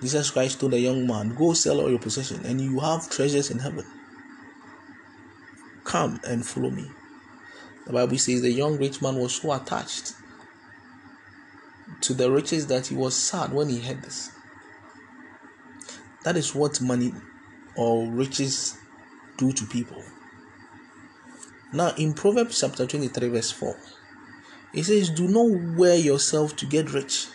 Jesus 0.00 0.30
Christ 0.32 0.58
told 0.58 0.72
the 0.72 0.80
young 0.80 1.06
man, 1.06 1.36
Go 1.36 1.52
sell 1.52 1.80
all 1.80 1.90
your 1.90 2.00
possession, 2.00 2.44
and 2.44 2.60
you 2.60 2.80
have 2.80 3.08
treasures 3.08 3.52
in 3.52 3.60
heaven. 3.60 3.86
Come 5.86 6.20
and 6.26 6.44
follow 6.44 6.70
me. 6.70 6.90
The 7.86 7.92
Bible 7.92 8.18
says 8.18 8.42
the 8.42 8.50
young 8.50 8.76
rich 8.76 9.00
man 9.00 9.14
was 9.14 9.36
so 9.36 9.52
attached 9.52 10.14
to 12.00 12.12
the 12.12 12.30
riches 12.30 12.66
that 12.66 12.88
he 12.88 12.96
was 12.96 13.14
sad 13.14 13.52
when 13.52 13.68
he 13.68 13.80
heard 13.80 14.02
this. 14.02 14.32
That 16.24 16.36
is 16.36 16.56
what 16.56 16.80
money 16.80 17.12
or 17.76 18.04
riches 18.08 18.76
do 19.38 19.52
to 19.52 19.64
people. 19.66 20.02
Now, 21.72 21.94
in 21.96 22.14
Proverbs 22.14 22.60
chapter 22.60 22.84
23, 22.84 23.28
verse 23.28 23.52
4, 23.52 23.76
it 24.74 24.84
says, 24.84 25.10
Do 25.10 25.28
not 25.28 25.78
wear 25.78 25.96
yourself 25.96 26.56
to 26.56 26.66
get 26.66 26.92
rich. 26.92 27.28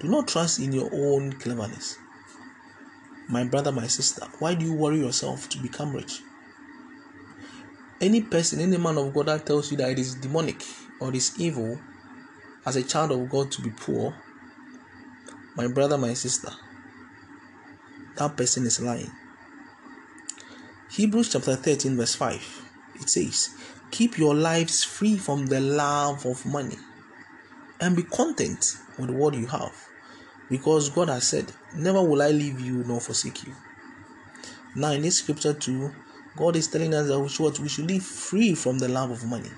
Do 0.00 0.08
not 0.08 0.26
trust 0.26 0.58
in 0.58 0.72
your 0.72 0.90
own 0.92 1.34
cleverness. 1.34 1.96
My 3.28 3.44
brother, 3.44 3.70
my 3.70 3.86
sister, 3.86 4.26
why 4.40 4.54
do 4.54 4.64
you 4.64 4.72
worry 4.72 4.98
yourself 4.98 5.48
to 5.50 5.58
become 5.58 5.94
rich? 5.94 6.20
Any 8.00 8.22
person, 8.22 8.60
any 8.60 8.78
man 8.78 8.96
of 8.96 9.12
God 9.12 9.26
that 9.26 9.44
tells 9.44 9.70
you 9.70 9.76
that 9.76 9.90
it 9.90 9.98
is 9.98 10.14
demonic 10.14 10.62
or 11.00 11.10
it 11.10 11.16
is 11.16 11.38
evil 11.38 11.78
as 12.64 12.76
a 12.76 12.82
child 12.82 13.12
of 13.12 13.28
God 13.28 13.50
to 13.52 13.62
be 13.62 13.70
poor, 13.70 14.14
my 15.56 15.66
brother, 15.68 15.98
my 15.98 16.14
sister, 16.14 16.50
that 18.16 18.36
person 18.36 18.64
is 18.64 18.80
lying. 18.80 19.10
Hebrews 20.90 21.32
chapter 21.32 21.56
13, 21.56 21.96
verse 21.96 22.14
5, 22.14 22.62
it 22.96 23.08
says, 23.10 23.50
Keep 23.90 24.18
your 24.18 24.34
lives 24.34 24.82
free 24.82 25.16
from 25.16 25.46
the 25.46 25.60
love 25.60 26.24
of 26.24 26.44
money 26.46 26.76
and 27.80 27.96
be 27.96 28.02
content 28.02 28.76
with 28.98 29.10
what 29.10 29.34
you 29.34 29.46
have, 29.46 29.74
because 30.48 30.88
God 30.90 31.08
has 31.08 31.28
said, 31.28 31.52
Never 31.74 32.02
will 32.02 32.22
I 32.22 32.30
leave 32.30 32.60
you 32.60 32.84
nor 32.84 33.00
forsake 33.00 33.46
you. 33.46 33.54
Now, 34.74 34.92
in 34.92 35.02
this 35.02 35.18
scripture, 35.18 35.54
too, 35.54 35.92
God 36.36 36.56
is 36.56 36.68
telling 36.68 36.94
us 36.94 37.08
that 37.08 37.18
we 37.60 37.68
should, 37.68 37.90
live 37.90 38.02
free 38.02 38.54
from 38.54 38.78
the 38.78 38.88
love 38.88 39.10
of 39.10 39.24
money. 39.24 39.50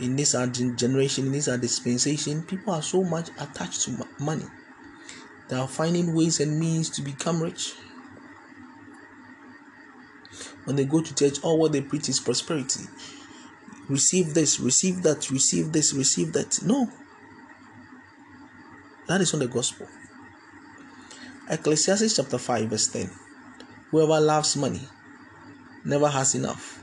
In 0.00 0.16
this 0.16 0.34
our 0.34 0.46
generation, 0.46 1.26
in 1.26 1.32
this 1.32 1.48
our 1.48 1.56
dispensation, 1.56 2.42
people 2.42 2.74
are 2.74 2.82
so 2.82 3.02
much 3.02 3.30
attached 3.38 3.82
to 3.82 4.06
money. 4.18 4.44
They 5.48 5.56
are 5.56 5.68
finding 5.68 6.14
ways 6.14 6.40
and 6.40 6.58
means 6.58 6.90
to 6.90 7.02
become 7.02 7.42
rich. 7.42 7.74
When 10.64 10.76
they 10.76 10.84
go 10.84 11.00
to 11.00 11.14
church, 11.14 11.42
all 11.42 11.58
what 11.58 11.72
they 11.72 11.80
preach 11.80 12.08
is 12.08 12.18
prosperity. 12.18 12.84
Receive 13.88 14.34
this, 14.34 14.58
receive 14.58 15.02
that, 15.04 15.30
receive 15.30 15.72
this, 15.72 15.94
receive 15.94 16.32
that. 16.32 16.60
No. 16.62 16.90
That 19.06 19.20
is 19.20 19.32
not 19.32 19.38
the 19.38 19.46
gospel. 19.46 19.86
Ecclesiastes 21.48 22.16
chapter 22.16 22.38
5, 22.38 22.68
verse 22.68 22.88
10. 22.88 23.08
Whoever 23.92 24.20
loves 24.20 24.56
money 24.56 24.80
never 25.86 26.08
has 26.08 26.34
enough. 26.34 26.82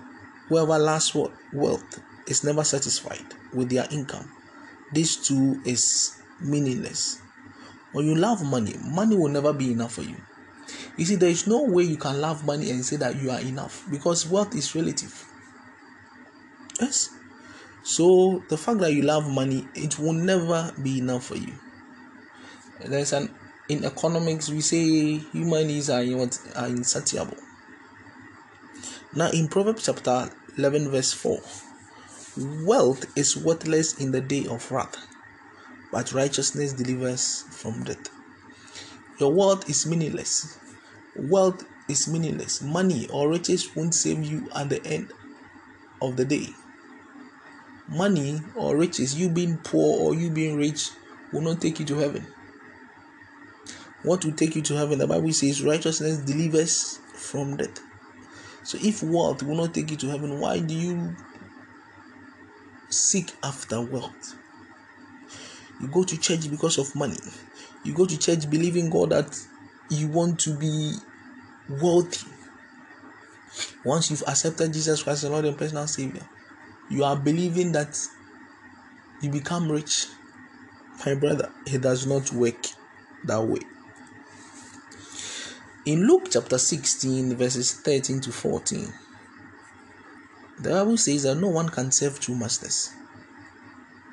Whoever 0.50 0.80
lacks 0.80 1.14
wealth 1.14 2.02
is 2.28 2.44
never 2.44 2.64
satisfied 2.64 3.26
with 3.54 3.70
their 3.70 3.86
income. 3.92 4.32
This 4.94 5.28
too 5.28 5.62
is 5.66 6.20
meaningless. 6.42 7.20
When 7.92 8.06
you 8.06 8.16
love 8.16 8.44
money, 8.44 8.76
money 8.84 9.16
will 9.16 9.30
never 9.30 9.54
be 9.54 9.72
enough 9.72 9.94
for 9.94 10.02
you. 10.02 10.16
You 10.98 11.06
see, 11.06 11.16
there 11.16 11.30
is 11.30 11.48
no 11.48 11.64
way 11.64 11.84
you 11.84 11.98
can 11.98 12.22
love 12.22 12.46
money 12.46 12.70
and 12.72 12.86
say 12.86 12.96
that 12.98 13.22
you 13.22 13.30
are 13.30 13.40
enough 13.40 13.86
because 13.92 14.28
wealth 14.28 14.56
is 14.56 14.74
relative. 14.76 15.26
Yes. 16.80 17.10
So 17.84 18.44
the 18.50 18.58
fact 18.58 18.80
that 18.80 18.94
you 18.94 19.02
love 19.02 19.30
money, 19.30 19.68
it 19.76 20.00
will 20.00 20.14
never 20.14 20.72
be 20.82 21.00
enough 21.00 21.26
for 21.26 21.36
you. 21.36 21.54
There's 22.86 23.14
an 23.14 23.30
in 23.70 23.86
economics 23.86 24.50
we 24.50 24.62
say 24.62 25.18
human 25.18 25.68
needs 25.68 25.90
are, 25.90 26.02
are 26.02 26.68
insatiable. 26.68 27.38
Now 29.16 29.30
in 29.32 29.48
Proverbs 29.48 29.86
chapter 29.86 30.32
11 30.58 30.90
verse 30.90 31.14
4, 31.14 31.40
wealth 32.66 33.06
is 33.18 33.38
worthless 33.38 34.00
in 34.00 34.12
the 34.12 34.22
day 34.22 34.46
of 34.48 34.72
wrath, 34.72 34.98
but 35.92 36.14
righteousness 36.14 36.74
delivers 36.74 37.44
from 37.50 37.84
death. 37.84 38.10
Your 39.20 39.34
wealth 39.34 39.70
is 39.70 39.86
meaningless. 39.86 40.58
Wealth 41.16 41.64
is 41.88 42.08
meaningless. 42.08 42.62
Money 42.62 43.08
or 43.10 43.30
riches 43.30 43.76
won't 43.76 43.94
save 43.94 44.24
you 44.24 44.50
at 44.56 44.70
the 44.70 44.86
end 44.86 45.12
of 46.02 46.18
the 46.18 46.26
day 46.26 46.48
money 47.88 48.42
or 48.56 48.78
riches, 48.78 49.18
you 49.20 49.30
being 49.30 49.58
poor 49.58 50.00
or 50.02 50.16
you 50.16 50.30
being 50.30 50.58
rich, 50.58 50.90
will 51.32 51.42
not 51.42 51.62
take 51.62 51.80
you 51.80 51.86
to 51.86 51.96
heaven. 51.96 52.26
What 54.04 54.26
will 54.26 54.34
take 54.34 54.56
you 54.56 54.62
to 54.64 54.76
heaven? 54.76 55.00
The 55.00 55.08
Bible 55.08 55.32
says 55.32 55.64
righteousness 55.64 56.18
delivers 56.18 57.00
from 57.16 57.58
death. 57.58 57.80
So 58.64 58.78
if 58.82 59.04
wealth 59.04 59.44
will 59.44 59.56
not 59.56 59.74
take 59.74 59.92
you 59.92 59.98
to 59.98 60.10
heaven, 60.10 60.40
why 60.40 60.60
do 60.60 60.74
you 60.74 61.16
seek 62.90 63.32
after 63.44 63.82
wealth? 63.82 64.36
You 65.82 65.90
go 65.90 66.04
to 66.04 66.18
church 66.18 66.50
because 66.50 66.78
of 66.78 66.96
money. 66.96 67.18
You 67.84 67.94
go 67.94 68.06
to 68.06 68.18
church 68.18 68.50
believing 68.50 68.90
God 68.90 69.10
that 69.10 69.38
you 69.90 70.08
want 70.08 70.40
to 70.42 70.58
be 70.58 70.94
wealthy. 71.68 72.28
Once 73.84 74.10
you've 74.10 74.24
accepted 74.28 74.72
Jesus 74.72 75.04
Christ 75.04 75.26
as 75.26 75.30
Lord 75.30 75.46
and 75.46 75.58
personal 75.58 75.88
Savior, 75.88 76.26
you 76.90 77.04
are 77.04 77.18
believing 77.18 77.74
that 77.74 77.98
you 79.22 79.30
become 79.30 79.70
rich. 79.70 80.08
My 81.06 81.16
brother, 81.16 81.52
it 81.66 81.82
does 81.82 82.08
not 82.08 82.32
work 82.32 82.64
that 83.26 83.42
way. 83.44 83.73
In 85.86 86.08
Luke 86.08 86.30
chapter 86.32 86.58
16, 86.58 87.36
verses 87.36 87.74
13 87.74 88.22
to 88.22 88.32
14, 88.32 88.94
the 90.62 90.70
Bible 90.70 90.96
says 90.96 91.24
that 91.24 91.36
no 91.36 91.50
one 91.50 91.68
can 91.68 91.92
serve 91.92 92.22
two 92.22 92.36
masters. 92.36 92.94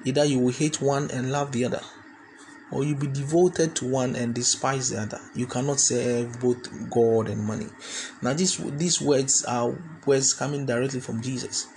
Either 0.04 0.24
you 0.24 0.40
will 0.40 0.52
hate 0.52 0.80
one 0.82 1.08
and 1.12 1.30
love 1.30 1.52
the 1.52 1.64
other, 1.64 1.80
or 2.72 2.82
you'll 2.82 2.98
be 2.98 3.06
devoted 3.06 3.76
to 3.76 3.86
one 3.86 4.16
and 4.16 4.34
despise 4.34 4.90
the 4.90 5.00
other. 5.00 5.20
You 5.32 5.46
cannot 5.46 5.78
serve 5.78 6.40
both 6.40 6.90
God 6.90 7.28
and 7.28 7.44
money. 7.44 7.68
Now, 8.20 8.32
these, 8.32 8.56
these 8.76 9.00
words 9.00 9.44
are 9.44 9.72
words 10.06 10.34
coming 10.34 10.66
directly 10.66 10.98
from 10.98 11.22
Jesus. 11.22 11.68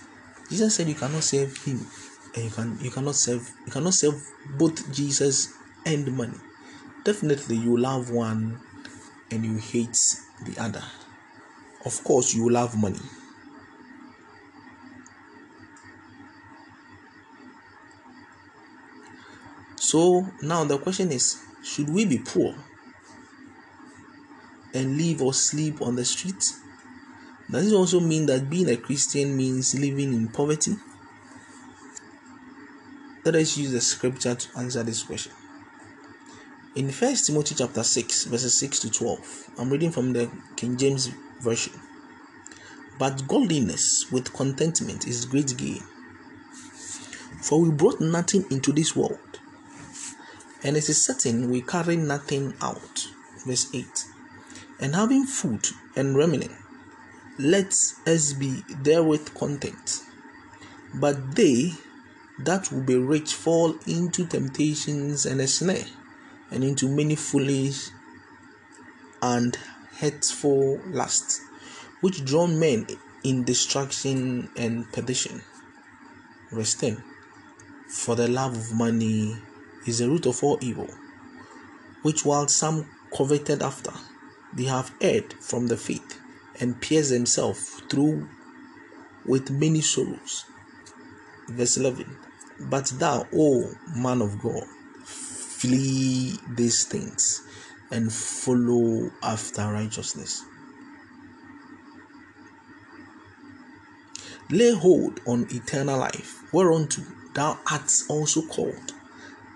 Jesus 0.49 0.73
said 0.73 0.87
you 0.87 0.95
cannot 0.95 1.21
serve 1.21 1.55
him 1.57 1.85
and 2.33 2.45
you 2.45 2.49
can 2.49 2.79
you 2.81 2.89
cannot 2.89 3.13
serve 3.13 3.47
you 3.67 3.71
cannot 3.71 3.93
serve 3.93 4.19
both 4.57 4.91
Jesus 4.91 5.53
and 5.85 6.11
money. 6.17 6.37
Definitely 7.03 7.57
you 7.57 7.77
love 7.77 8.09
one 8.09 8.59
and 9.33 9.43
you 9.43 9.57
hate 9.57 9.97
the 10.45 10.61
other. 10.61 10.83
Of 11.85 12.03
course 12.03 12.33
you 12.33 12.49
love 12.49 12.77
money. 12.77 12.99
So 19.75 20.27
now 20.41 20.63
the 20.63 20.77
question 20.77 21.11
is 21.11 21.43
should 21.63 21.89
we 21.89 22.05
be 22.05 22.19
poor 22.19 22.55
and 24.73 24.97
live 24.97 25.21
or 25.21 25.33
sleep 25.33 25.81
on 25.81 25.95
the 25.95 26.05
street? 26.05 26.51
Does 27.49 27.71
it 27.71 27.75
also 27.75 27.99
mean 27.99 28.27
that 28.27 28.49
being 28.49 28.69
a 28.69 28.77
Christian 28.77 29.35
means 29.35 29.75
living 29.75 30.13
in 30.13 30.27
poverty? 30.29 30.75
Let 33.25 33.35
us 33.35 33.57
use 33.57 33.71
the 33.71 33.81
scripture 33.81 34.35
to 34.35 34.59
answer 34.59 34.83
this 34.83 35.03
question. 35.03 35.31
In 36.75 36.89
1 36.89 37.15
Timothy 37.17 37.53
chapter 37.53 37.83
6, 37.83 38.25
verses 38.25 38.57
6 38.57 38.79
to 38.79 38.89
12, 38.89 39.49
I'm 39.59 39.69
reading 39.69 39.91
from 39.91 40.11
the 40.11 40.27
King 40.55 40.75
James 40.75 41.11
Version. 41.39 41.73
But 42.97 43.27
godliness 43.27 44.11
with 44.11 44.33
contentment 44.33 45.07
is 45.07 45.25
great 45.25 45.55
gain. 45.55 45.83
For 47.43 47.61
we 47.61 47.69
brought 47.69 48.01
nothing 48.01 48.45
into 48.49 48.71
this 48.71 48.95
world, 48.95 49.19
and 50.63 50.75
it 50.75 50.89
is 50.89 51.05
certain 51.05 51.51
we 51.51 51.61
carry 51.61 51.95
nothing 51.95 52.55
out. 52.59 53.07
Verse 53.45 53.67
8. 53.71 53.85
And 54.79 54.95
having 54.95 55.25
food 55.25 55.67
and 55.95 56.17
remnant, 56.17 56.53
let 57.37 57.71
us 58.07 58.33
be 58.33 58.63
therewith 58.81 59.35
content. 59.35 60.01
But 60.95 61.35
they 61.35 61.73
that 62.39 62.71
will 62.71 62.81
be 62.81 62.95
rich 62.95 63.35
fall 63.35 63.75
into 63.85 64.25
temptations 64.25 65.27
and 65.27 65.39
a 65.39 65.45
snare, 65.47 65.85
and 66.53 66.63
into 66.63 66.87
many 66.87 67.15
foolish 67.15 67.89
and 69.21 69.57
hurtful 69.99 70.79
lusts, 70.85 71.41
which 72.01 72.23
draw 72.23 72.45
men 72.45 72.85
in 73.23 73.43
destruction 73.43 74.49
and 74.55 74.89
perdition. 74.91 75.41
Verse 76.51 76.75
10 76.75 77.03
For 77.89 78.15
the 78.15 78.27
love 78.27 78.55
of 78.55 78.73
money 78.73 79.35
is 79.87 79.99
the 79.99 80.07
root 80.07 80.27
of 80.27 80.43
all 80.43 80.59
evil, 80.61 80.89
which 82.03 82.23
while 82.23 82.47
some 82.47 82.89
coveted 83.15 83.63
after, 83.63 83.91
they 84.53 84.65
have 84.65 84.93
erred 85.01 85.33
from 85.33 85.67
the 85.67 85.77
faith 85.77 86.19
and 86.59 86.79
pierced 86.79 87.09
themselves 87.09 87.81
through 87.89 88.27
with 89.25 89.49
many 89.49 89.81
sorrows. 89.81 90.45
Verse 91.49 91.77
11 91.77 92.05
But 92.59 92.87
thou, 92.99 93.25
O 93.33 93.71
man 93.95 94.21
of 94.21 94.39
God, 94.39 94.63
flee 95.63 96.37
these 96.57 96.83
things 96.83 97.41
and 97.89 98.11
follow 98.11 99.09
after 99.23 99.61
righteousness. 99.61 100.43
Lay 104.49 104.73
hold 104.73 105.21
on 105.25 105.47
eternal 105.51 105.97
life, 105.99 106.41
whereunto 106.51 107.01
thou 107.33 107.57
art 107.71 107.89
also 108.09 108.41
called, 108.47 108.91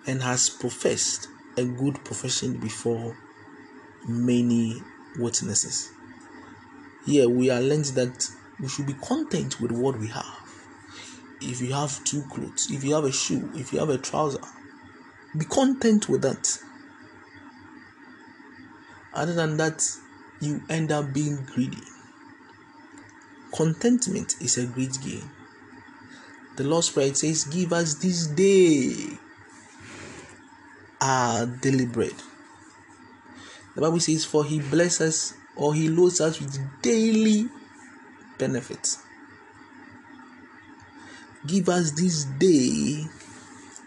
and 0.08 0.24
hast 0.24 0.62
professed 0.62 1.28
a 1.58 1.66
good 1.66 2.02
profession 2.06 2.58
before 2.58 3.18
many 4.08 4.82
witnesses. 5.20 5.92
Here 7.06 7.28
we 7.28 7.50
are 7.50 7.60
learned 7.60 7.86
that 7.96 8.30
we 8.62 8.70
should 8.70 8.88
be 8.88 8.94
content 8.94 9.60
with 9.60 9.72
what 9.72 10.00
we 10.00 10.08
have. 10.08 10.40
If 11.42 11.60
you 11.60 11.74
have 11.74 12.02
two 12.06 12.24
clothes, 12.32 12.70
if 12.72 12.86
you 12.86 12.96
have 12.96 13.04
a 13.04 13.12
shoe, 13.12 13.52
if 13.56 13.74
you 13.74 13.80
have 13.80 13.90
a 13.90 13.98
trouser, 13.98 14.40
be 15.36 15.46
content 15.46 16.10
with 16.10 16.22
that. 16.22 16.60
Other 19.14 19.34
than 19.34 19.58
that, 19.58 19.84
you 20.40 20.62
end 20.70 20.92
up 20.92 21.14
being 21.14 21.38
greedy. 21.54 21.82
Contentment 23.54 24.36
is 24.42 24.58
a 24.58 24.66
great 24.66 24.98
gain. 25.04 25.24
The 26.58 26.64
Lord's 26.64 26.90
Prayer 26.90 27.14
says, 27.14 27.44
Give 27.46 27.74
us 27.74 27.96
this 27.96 28.28
day 28.28 29.18
our 31.02 31.46
daily 31.46 31.86
bread. 31.86 32.14
The 33.76 33.82
Bible 33.82 34.00
says, 34.00 34.26
For 34.26 34.44
he 34.44 34.60
blesses 34.60 35.34
or 35.56 35.74
he 35.74 35.88
loads 35.88 36.22
us 36.22 36.40
with 36.40 36.60
daily 36.82 37.48
benefits. 38.38 39.00
Give 41.46 41.70
us 41.70 41.92
this 41.92 42.26
day 42.26 43.06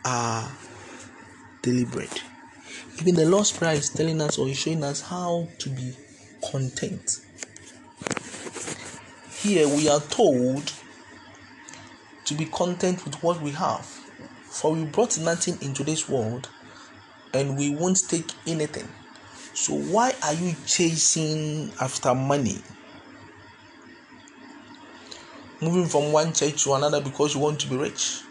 our 0.05 0.51
bread. 1.63 2.09
Even 3.01 3.15
the 3.15 3.27
Lord's 3.27 3.53
Prayer 3.53 3.75
is 3.75 3.91
telling 3.91 4.21
us 4.21 4.39
or 4.39 4.49
is 4.49 4.59
showing 4.59 4.83
us 4.83 5.03
how 5.03 5.49
to 5.59 5.69
be 5.71 5.95
content. 6.51 7.21
Here 9.33 9.69
we 9.69 9.89
are 9.89 10.01
told 10.01 10.73
to 12.25 12.35
be 12.35 12.47
content 12.47 13.05
with 13.05 13.23
what 13.23 13.41
we 13.41 13.51
have. 13.53 13.85
For 14.45 14.73
we 14.73 14.85
brought 14.85 15.19
nothing 15.19 15.59
into 15.63 15.85
this 15.85 16.09
world 16.09 16.49
and 17.33 17.57
we 17.57 17.71
won't 17.75 17.99
take 18.09 18.31
anything. 18.47 18.89
So, 19.55 19.75
why 19.75 20.15
are 20.23 20.35
you 20.35 20.55
chasing 20.67 21.73
after 21.81 22.15
money? 22.15 22.63
Moving 25.61 25.87
from 25.87 26.13
one 26.13 26.33
church 26.33 26.65
to 26.65 26.75
another 26.75 27.01
because 27.01 27.35
you 27.35 27.41
want 27.41 27.61
to 27.61 27.69
be 27.69 27.77
rich, 27.77 28.23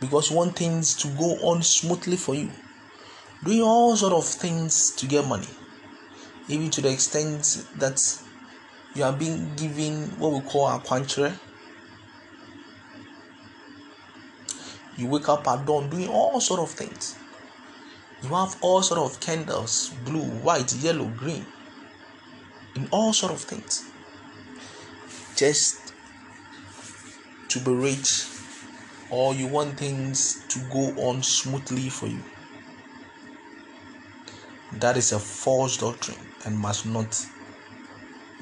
because 0.00 0.30
you 0.30 0.36
want 0.36 0.56
things 0.56 0.94
to 0.96 1.08
go 1.08 1.36
on 1.42 1.62
smoothly 1.62 2.16
for 2.16 2.34
you, 2.34 2.50
doing 3.44 3.62
all 3.62 3.96
sort 3.96 4.12
of 4.12 4.24
things 4.24 4.92
to 4.92 5.06
get 5.06 5.26
money, 5.26 5.48
even 6.48 6.70
to 6.70 6.80
the 6.80 6.90
extent 6.90 7.64
that 7.76 8.00
you 8.94 9.02
are 9.04 9.12
being 9.12 9.54
given 9.56 10.08
what 10.18 10.32
we 10.32 10.40
call 10.40 10.68
a 10.68 10.78
quanture. 10.80 11.38
You 14.96 15.06
wake 15.06 15.28
up 15.28 15.46
at 15.46 15.64
dawn 15.64 15.88
doing 15.90 16.08
all 16.08 16.40
sort 16.40 16.60
of 16.60 16.70
things. 16.70 17.16
You 18.22 18.30
have 18.30 18.56
all 18.60 18.82
sort 18.82 18.98
of 19.00 19.20
candles 19.20 19.94
blue 20.04 20.24
white 20.42 20.74
yellow 20.74 21.06
green. 21.06 21.46
In 22.74 22.88
all 22.90 23.12
sort 23.12 23.32
of 23.32 23.40
things. 23.40 23.88
Just 25.36 25.94
to 27.48 27.60
be 27.60 27.70
rich 27.70 28.37
or 29.10 29.34
you 29.34 29.46
want 29.46 29.76
things 29.78 30.44
to 30.48 30.58
go 30.70 30.92
on 30.96 31.22
smoothly 31.22 31.88
for 31.88 32.06
you. 32.06 32.22
That 34.72 34.96
is 34.96 35.12
a 35.12 35.18
false 35.18 35.78
doctrine 35.78 36.18
and 36.44 36.56
must 36.56 36.86
not 36.86 37.26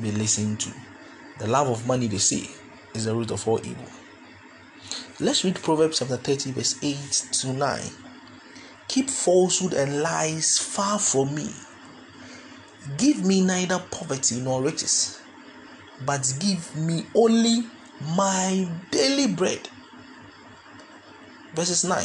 be 0.00 0.10
listened 0.10 0.60
to. 0.60 0.70
The 1.38 1.46
love 1.46 1.68
of 1.68 1.86
money, 1.86 2.08
they 2.08 2.18
say, 2.18 2.50
is 2.94 3.04
the 3.04 3.14
root 3.14 3.30
of 3.30 3.46
all 3.46 3.60
evil. 3.64 3.88
Let's 5.20 5.44
read 5.44 5.62
Proverbs 5.62 6.00
chapter 6.00 6.16
30, 6.16 6.52
verse 6.52 6.78
8 6.82 6.96
to 7.40 7.52
9. 7.52 7.80
Keep 8.88 9.10
falsehood 9.10 9.74
and 9.74 10.02
lies 10.02 10.58
far 10.58 10.98
from 10.98 11.34
me. 11.34 11.50
Give 12.98 13.24
me 13.24 13.40
neither 13.40 13.78
poverty 13.90 14.40
nor 14.40 14.62
riches, 14.62 15.20
but 16.04 16.30
give 16.38 16.76
me 16.76 17.06
only 17.14 17.64
my 18.14 18.68
daily 18.90 19.26
bread. 19.26 19.68
Verses 21.56 21.84
9. 21.84 22.04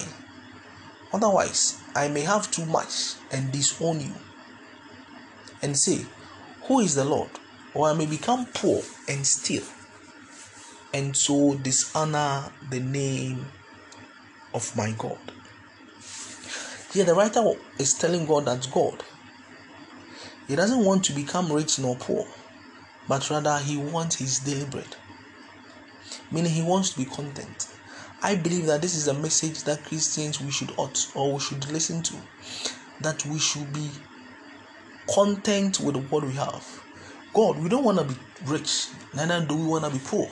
Otherwise, 1.11 1.77
I 1.93 2.07
may 2.07 2.21
have 2.21 2.49
too 2.49 2.65
much 2.65 3.15
and 3.33 3.51
disown 3.51 3.99
you, 3.99 4.13
and 5.61 5.75
say, 5.75 6.05
Who 6.67 6.79
is 6.79 6.95
the 6.95 7.03
Lord? 7.03 7.31
Or 7.73 7.89
I 7.89 7.93
may 7.93 8.05
become 8.05 8.45
poor 8.53 8.81
and 9.09 9.27
steal, 9.27 9.63
and 10.93 11.17
so 11.17 11.55
dishonor 11.55 12.45
the 12.69 12.79
name 12.79 13.45
of 14.53 14.73
my 14.77 14.93
God. 14.97 15.19
Here, 16.93 17.03
the 17.03 17.13
writer 17.13 17.43
is 17.77 17.93
telling 17.93 18.25
God 18.25 18.45
that 18.45 18.65
God, 18.71 19.03
he 20.47 20.55
doesn't 20.55 20.85
want 20.85 21.03
to 21.05 21.13
become 21.13 21.51
rich 21.51 21.77
nor 21.77 21.97
poor, 21.97 22.25
but 23.09 23.29
rather 23.29 23.57
he 23.59 23.75
wants 23.75 24.15
his 24.15 24.39
daily 24.39 24.65
bread, 24.65 24.95
meaning 26.31 26.53
he 26.53 26.61
wants 26.61 26.91
to 26.91 26.99
be 26.99 27.05
content. 27.05 27.67
I 28.23 28.35
believe 28.35 28.67
that 28.67 28.83
this 28.83 28.95
is 28.95 29.07
a 29.07 29.15
message 29.15 29.63
that 29.63 29.83
Christians 29.83 30.39
we 30.39 30.51
should 30.51 30.71
ought 30.77 31.07
or 31.15 31.33
we 31.33 31.39
should 31.39 31.71
listen 31.71 32.03
to. 32.03 32.13
That 32.99 33.25
we 33.25 33.39
should 33.39 33.73
be 33.73 33.89
content 35.09 35.79
with 35.79 35.95
what 35.95 36.23
we 36.23 36.33
have. 36.33 36.63
God, 37.33 37.57
we 37.57 37.67
don't 37.67 37.83
want 37.83 37.97
to 37.97 38.03
be 38.03 38.15
rich, 38.45 38.89
neither 39.15 39.43
do 39.43 39.55
we 39.55 39.65
want 39.65 39.85
to 39.85 39.89
be 39.91 40.05
poor. 40.05 40.29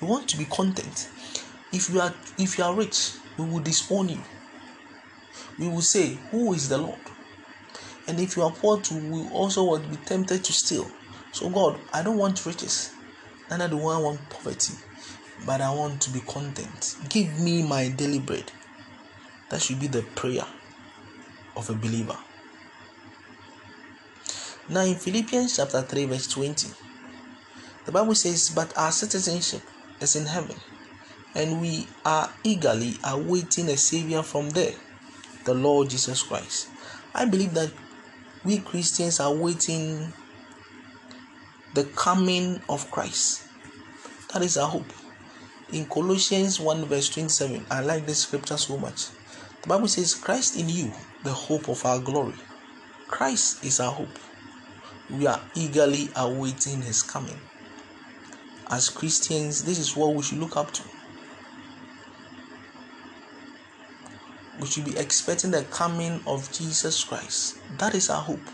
We 0.00 0.06
want 0.06 0.28
to 0.28 0.36
be 0.36 0.44
content. 0.44 1.08
If 1.72 1.90
you 1.90 2.00
are 2.00 2.14
if 2.38 2.58
you 2.58 2.64
are 2.64 2.74
rich, 2.76 3.14
we 3.36 3.44
will 3.44 3.58
disown 3.58 4.08
you. 4.08 4.22
We 5.58 5.66
will 5.66 5.82
say, 5.82 6.20
Who 6.30 6.52
is 6.52 6.68
the 6.68 6.78
Lord? 6.78 7.00
And 8.06 8.20
if 8.20 8.36
you 8.36 8.44
are 8.44 8.52
poor 8.52 8.80
too, 8.80 8.98
we 8.98 9.20
also 9.32 9.68
would 9.70 9.90
be 9.90 9.96
tempted 9.96 10.44
to 10.44 10.52
steal. 10.52 10.88
So 11.32 11.50
God, 11.50 11.80
I 11.92 12.02
don't 12.02 12.18
want 12.18 12.46
riches, 12.46 12.94
neither 13.50 13.68
do 13.68 13.78
I 13.88 13.98
want 13.98 14.30
poverty 14.30 14.74
but 15.46 15.60
I 15.60 15.72
want 15.72 16.02
to 16.02 16.10
be 16.10 16.20
content. 16.20 16.96
Give 17.08 17.38
me 17.40 17.62
my 17.62 17.88
daily 17.88 18.18
bread. 18.18 18.50
That 19.48 19.62
should 19.62 19.78
be 19.78 19.86
the 19.86 20.02
prayer 20.02 20.44
of 21.56 21.70
a 21.70 21.74
believer. 21.74 22.18
Now, 24.68 24.80
in 24.80 24.96
Philippians 24.96 25.56
chapter 25.56 25.80
3, 25.80 26.06
verse 26.06 26.26
20, 26.26 26.68
the 27.84 27.92
Bible 27.92 28.16
says, 28.16 28.50
But 28.50 28.76
our 28.76 28.90
citizenship 28.90 29.62
is 30.00 30.16
in 30.16 30.26
heaven, 30.26 30.56
and 31.36 31.60
we 31.60 31.86
are 32.04 32.28
eagerly 32.42 32.94
awaiting 33.04 33.68
a 33.68 33.76
Savior 33.76 34.24
from 34.24 34.50
there, 34.50 34.74
the 35.44 35.54
Lord 35.54 35.90
Jesus 35.90 36.24
Christ. 36.24 36.68
I 37.14 37.26
believe 37.26 37.54
that 37.54 37.70
we 38.44 38.58
Christians 38.58 39.20
are 39.20 39.32
waiting 39.32 40.12
the 41.74 41.84
coming 41.84 42.60
of 42.68 42.90
Christ. 42.90 43.44
That 44.32 44.42
is 44.42 44.56
our 44.56 44.68
hope 44.68 44.92
in 45.72 45.86
Colossians 45.86 46.60
1 46.60 46.84
verse 46.86 47.08
27. 47.10 47.66
I 47.70 47.80
like 47.80 48.06
this 48.06 48.20
scripture 48.20 48.56
so 48.56 48.78
much. 48.78 49.06
The 49.62 49.68
Bible 49.68 49.88
says, 49.88 50.14
Christ 50.14 50.56
in 50.56 50.68
you, 50.68 50.92
the 51.24 51.32
hope 51.32 51.68
of 51.68 51.84
our 51.84 51.98
glory. 51.98 52.36
Christ 53.08 53.64
is 53.64 53.80
our 53.80 53.90
hope. 53.90 54.18
We 55.10 55.26
are 55.26 55.40
eagerly 55.54 56.10
awaiting 56.14 56.82
his 56.82 57.02
coming. 57.02 57.40
As 58.70 58.88
Christians, 58.88 59.64
this 59.64 59.78
is 59.78 59.96
what 59.96 60.14
we 60.14 60.22
should 60.22 60.38
look 60.38 60.56
up 60.56 60.72
to. 60.72 60.82
We 64.60 64.66
should 64.66 64.84
be 64.84 64.96
expecting 64.96 65.50
the 65.50 65.64
coming 65.64 66.20
of 66.26 66.50
Jesus 66.52 67.04
Christ. 67.04 67.58
That 67.78 67.94
is 67.94 68.08
our 68.08 68.22
hope. 68.22 68.48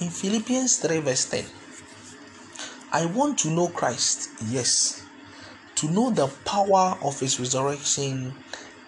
In 0.00 0.10
Philippians 0.10 0.78
3 0.78 0.98
verse 0.98 1.24
10, 1.26 1.44
I 2.92 3.06
want 3.06 3.38
to 3.40 3.50
know 3.50 3.68
Christ, 3.68 4.30
yes 4.48 5.03
to 5.76 5.90
know 5.90 6.10
the 6.10 6.28
power 6.44 6.96
of 7.02 7.18
his 7.20 7.38
resurrection 7.38 8.34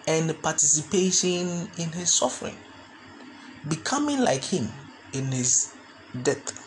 and 0.07 0.41
participation 0.41 1.67
in 1.77 1.91
his 1.91 2.17
suffering, 2.17 2.57
becoming 3.67 4.21
like 4.21 4.43
him 4.43 4.69
in 5.13 5.31
his 5.31 5.67
death. 6.23 6.57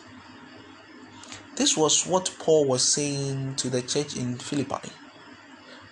This 1.57 1.75
was 1.75 2.05
what 2.07 2.31
Paul 2.39 2.67
was 2.67 2.93
saying 2.93 3.55
to 3.57 3.69
the 3.69 3.81
church 3.81 4.15
in 4.15 4.37
Philippi 4.37 4.91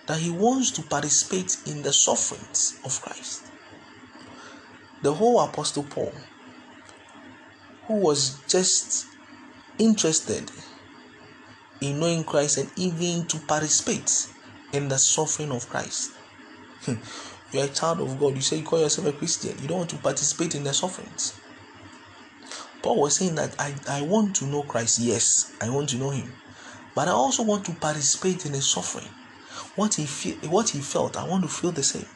that 0.06 0.18
he 0.18 0.30
wants 0.30 0.72
to 0.72 0.82
participate 0.82 1.50
in 1.66 1.82
the 1.82 1.92
sufferings 1.92 2.80
of 2.84 3.00
Christ. 3.00 3.52
The 5.02 5.14
whole 5.14 5.40
Apostle 5.40 5.84
Paul, 5.84 6.12
who 7.86 8.02
was 8.02 8.44
just 8.48 9.06
interested 9.78 10.50
in 11.80 11.98
knowing 12.00 12.24
Christ 12.24 12.58
and 12.58 12.70
even 12.76 13.26
to 13.26 13.38
participate 13.38 14.10
in 14.72 14.88
the 14.88 14.98
suffering 14.98 15.50
of 15.52 15.68
Christ. 15.68 16.12
Hmm. 16.82 16.94
you 17.52 17.60
are 17.60 17.64
a 17.64 17.68
child 17.68 18.00
of 18.00 18.18
God. 18.18 18.34
You 18.36 18.42
say 18.42 18.58
you 18.58 18.64
call 18.64 18.80
yourself 18.80 19.08
a 19.08 19.12
Christian. 19.12 19.56
You 19.60 19.68
don't 19.68 19.78
want 19.78 19.90
to 19.90 19.96
participate 19.96 20.54
in 20.54 20.64
the 20.64 20.72
sufferings. 20.72 21.38
Paul 22.82 23.02
was 23.02 23.16
saying 23.16 23.34
that 23.34 23.54
I, 23.58 23.74
I 23.88 24.02
want 24.02 24.36
to 24.36 24.46
know 24.46 24.62
Christ. 24.62 24.98
Yes, 25.00 25.56
I 25.60 25.68
want 25.68 25.90
to 25.90 25.96
know 25.96 26.10
Him. 26.10 26.32
But 26.94 27.08
I 27.08 27.12
also 27.12 27.44
want 27.44 27.64
to 27.66 27.72
participate 27.72 28.46
in 28.46 28.52
His 28.52 28.70
suffering. 28.72 29.08
What 29.76 29.94
he, 29.94 30.06
feel, 30.06 30.36
what 30.50 30.70
he 30.70 30.80
felt, 30.80 31.16
I 31.16 31.24
want 31.26 31.42
to 31.42 31.48
feel 31.48 31.72
the 31.72 31.82
same. 31.82 32.06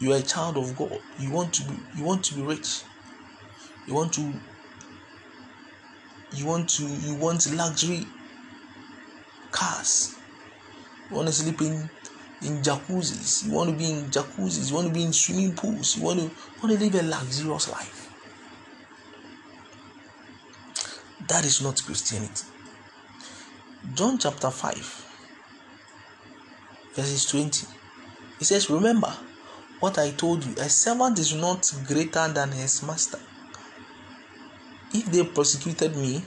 You 0.00 0.12
are 0.12 0.18
a 0.18 0.22
child 0.22 0.56
of 0.58 0.76
God. 0.76 0.98
You 1.18 1.32
want 1.32 1.54
to 1.54 1.62
be 1.68 1.74
you 1.94 2.04
want 2.04 2.24
to 2.24 2.34
be 2.34 2.42
rich. 2.42 2.82
You 3.86 3.94
want 3.94 4.12
to 4.14 4.32
you 6.32 6.46
want 6.46 6.68
to 6.70 6.84
you 6.86 7.14
want 7.14 7.52
luxury 7.54 8.06
cars. 9.50 10.18
You 11.10 11.16
want 11.16 11.28
to 11.28 11.34
sleep 11.34 11.60
in 11.62 11.88
in 12.42 12.62
jacuzzis. 12.62 13.46
You 13.46 13.52
want 13.52 13.70
to 13.70 13.76
be 13.76 13.90
in 13.90 14.10
jacuzzis. 14.10 14.68
You 14.70 14.74
want 14.76 14.88
to 14.88 14.92
be 14.92 15.04
in 15.04 15.12
swimming 15.12 15.54
pools. 15.54 15.96
You 15.96 16.02
want 16.02 16.18
to 16.20 16.24
you 16.26 16.32
want 16.62 16.78
to 16.78 16.84
live 16.84 16.94
a 16.94 17.02
luxurious 17.02 17.70
life. 17.70 18.12
That 21.28 21.44
is 21.44 21.62
not 21.62 21.82
christianity. 21.84 22.44
John 23.94 24.18
chapter 24.18 24.50
5 24.50 25.02
verses 26.94 27.26
20 27.26 27.66
he 28.38 28.44
says 28.44 28.68
remember 28.68 29.12
what 29.80 29.98
i 29.98 30.10
told 30.10 30.44
you. 30.44 30.52
A 30.54 30.68
servant 30.68 31.18
is 31.18 31.34
not 31.34 31.70
greater 31.86 32.26
than 32.28 32.50
his 32.50 32.82
master 32.82 33.20
if 34.92 35.06
they 35.06 35.24
persecuted 35.24 35.96
me, 35.96 36.24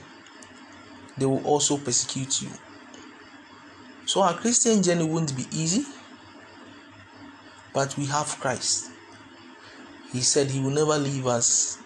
they 1.16 1.26
will 1.26 1.44
also 1.44 1.76
persecute 1.76 2.42
you. 2.42 2.50
So 4.06 4.22
our 4.22 4.34
Christian 4.34 4.82
journey 4.82 5.04
won't 5.04 5.36
be 5.36 5.46
easy, 5.52 5.86
but 7.72 7.96
we 7.96 8.06
have 8.06 8.38
Christ. 8.40 8.90
He 10.12 10.20
said 10.20 10.50
he 10.50 10.60
will 10.60 10.70
never 10.70 10.98
leave 10.98 11.26
us 11.26 11.78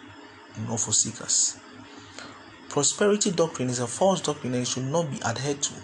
nor 0.67 0.79
forsake 0.79 1.21
us. 1.21 1.59
Prosperity 2.71 3.31
doctrine 3.31 3.69
is 3.69 3.79
a 3.79 3.87
false 3.87 4.21
doctrine 4.21 4.55
and 4.55 4.67
should 4.67 4.85
not 4.85 5.11
be 5.11 5.23
adhered 5.23 5.63
to. 5.63 5.75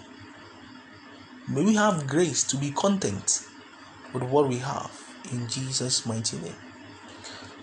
May 1.47 1.63
we 1.63 1.75
have 1.75 2.07
grace 2.07 2.43
to 2.43 2.57
be 2.57 2.71
content 2.71 3.41
with 4.13 4.23
what 4.23 4.47
we 4.47 4.57
have 4.57 4.91
in 5.31 5.47
Jesus' 5.47 6.05
mighty 6.05 6.37
name. 6.37 6.55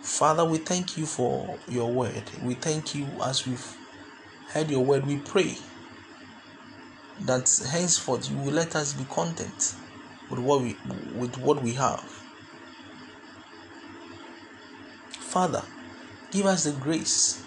Father, 0.08 0.44
we 0.44 0.58
thank 0.58 0.96
you 0.96 1.06
for 1.06 1.58
your 1.68 1.92
word. 1.92 2.24
We 2.42 2.54
thank 2.54 2.94
you 2.94 3.06
as 3.22 3.46
we've 3.46 3.76
heard 4.52 4.68
your 4.68 4.84
word. 4.84 5.06
We 5.06 5.18
pray 5.18 5.56
that 7.26 7.48
henceforth 7.70 8.28
you 8.28 8.36
will 8.38 8.52
let 8.52 8.74
us 8.74 8.94
be 8.94 9.04
content 9.04 9.74
with 10.30 10.40
what 10.40 10.62
we 10.62 10.76
with 11.14 11.36
what 11.38 11.62
we 11.62 11.74
have. 11.74 12.02
Father, 15.10 15.62
give 16.32 16.46
us 16.46 16.64
the 16.64 16.72
grace 16.72 17.44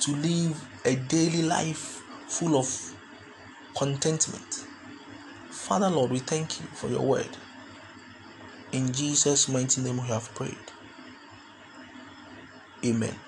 to 0.00 0.10
live 0.10 0.62
a 0.84 0.96
daily 0.96 1.42
life 1.42 2.02
full 2.26 2.58
of 2.58 2.68
contentment. 3.78 4.66
Father 5.50 5.88
Lord, 5.88 6.10
we 6.10 6.18
thank 6.18 6.60
you 6.60 6.66
for 6.74 6.90
your 6.90 7.06
word. 7.06 7.28
In 8.72 8.92
Jesus' 8.92 9.48
mighty 9.48 9.80
name 9.80 9.98
we 10.02 10.08
have 10.08 10.34
prayed. 10.34 10.56
Amen. 12.84 13.25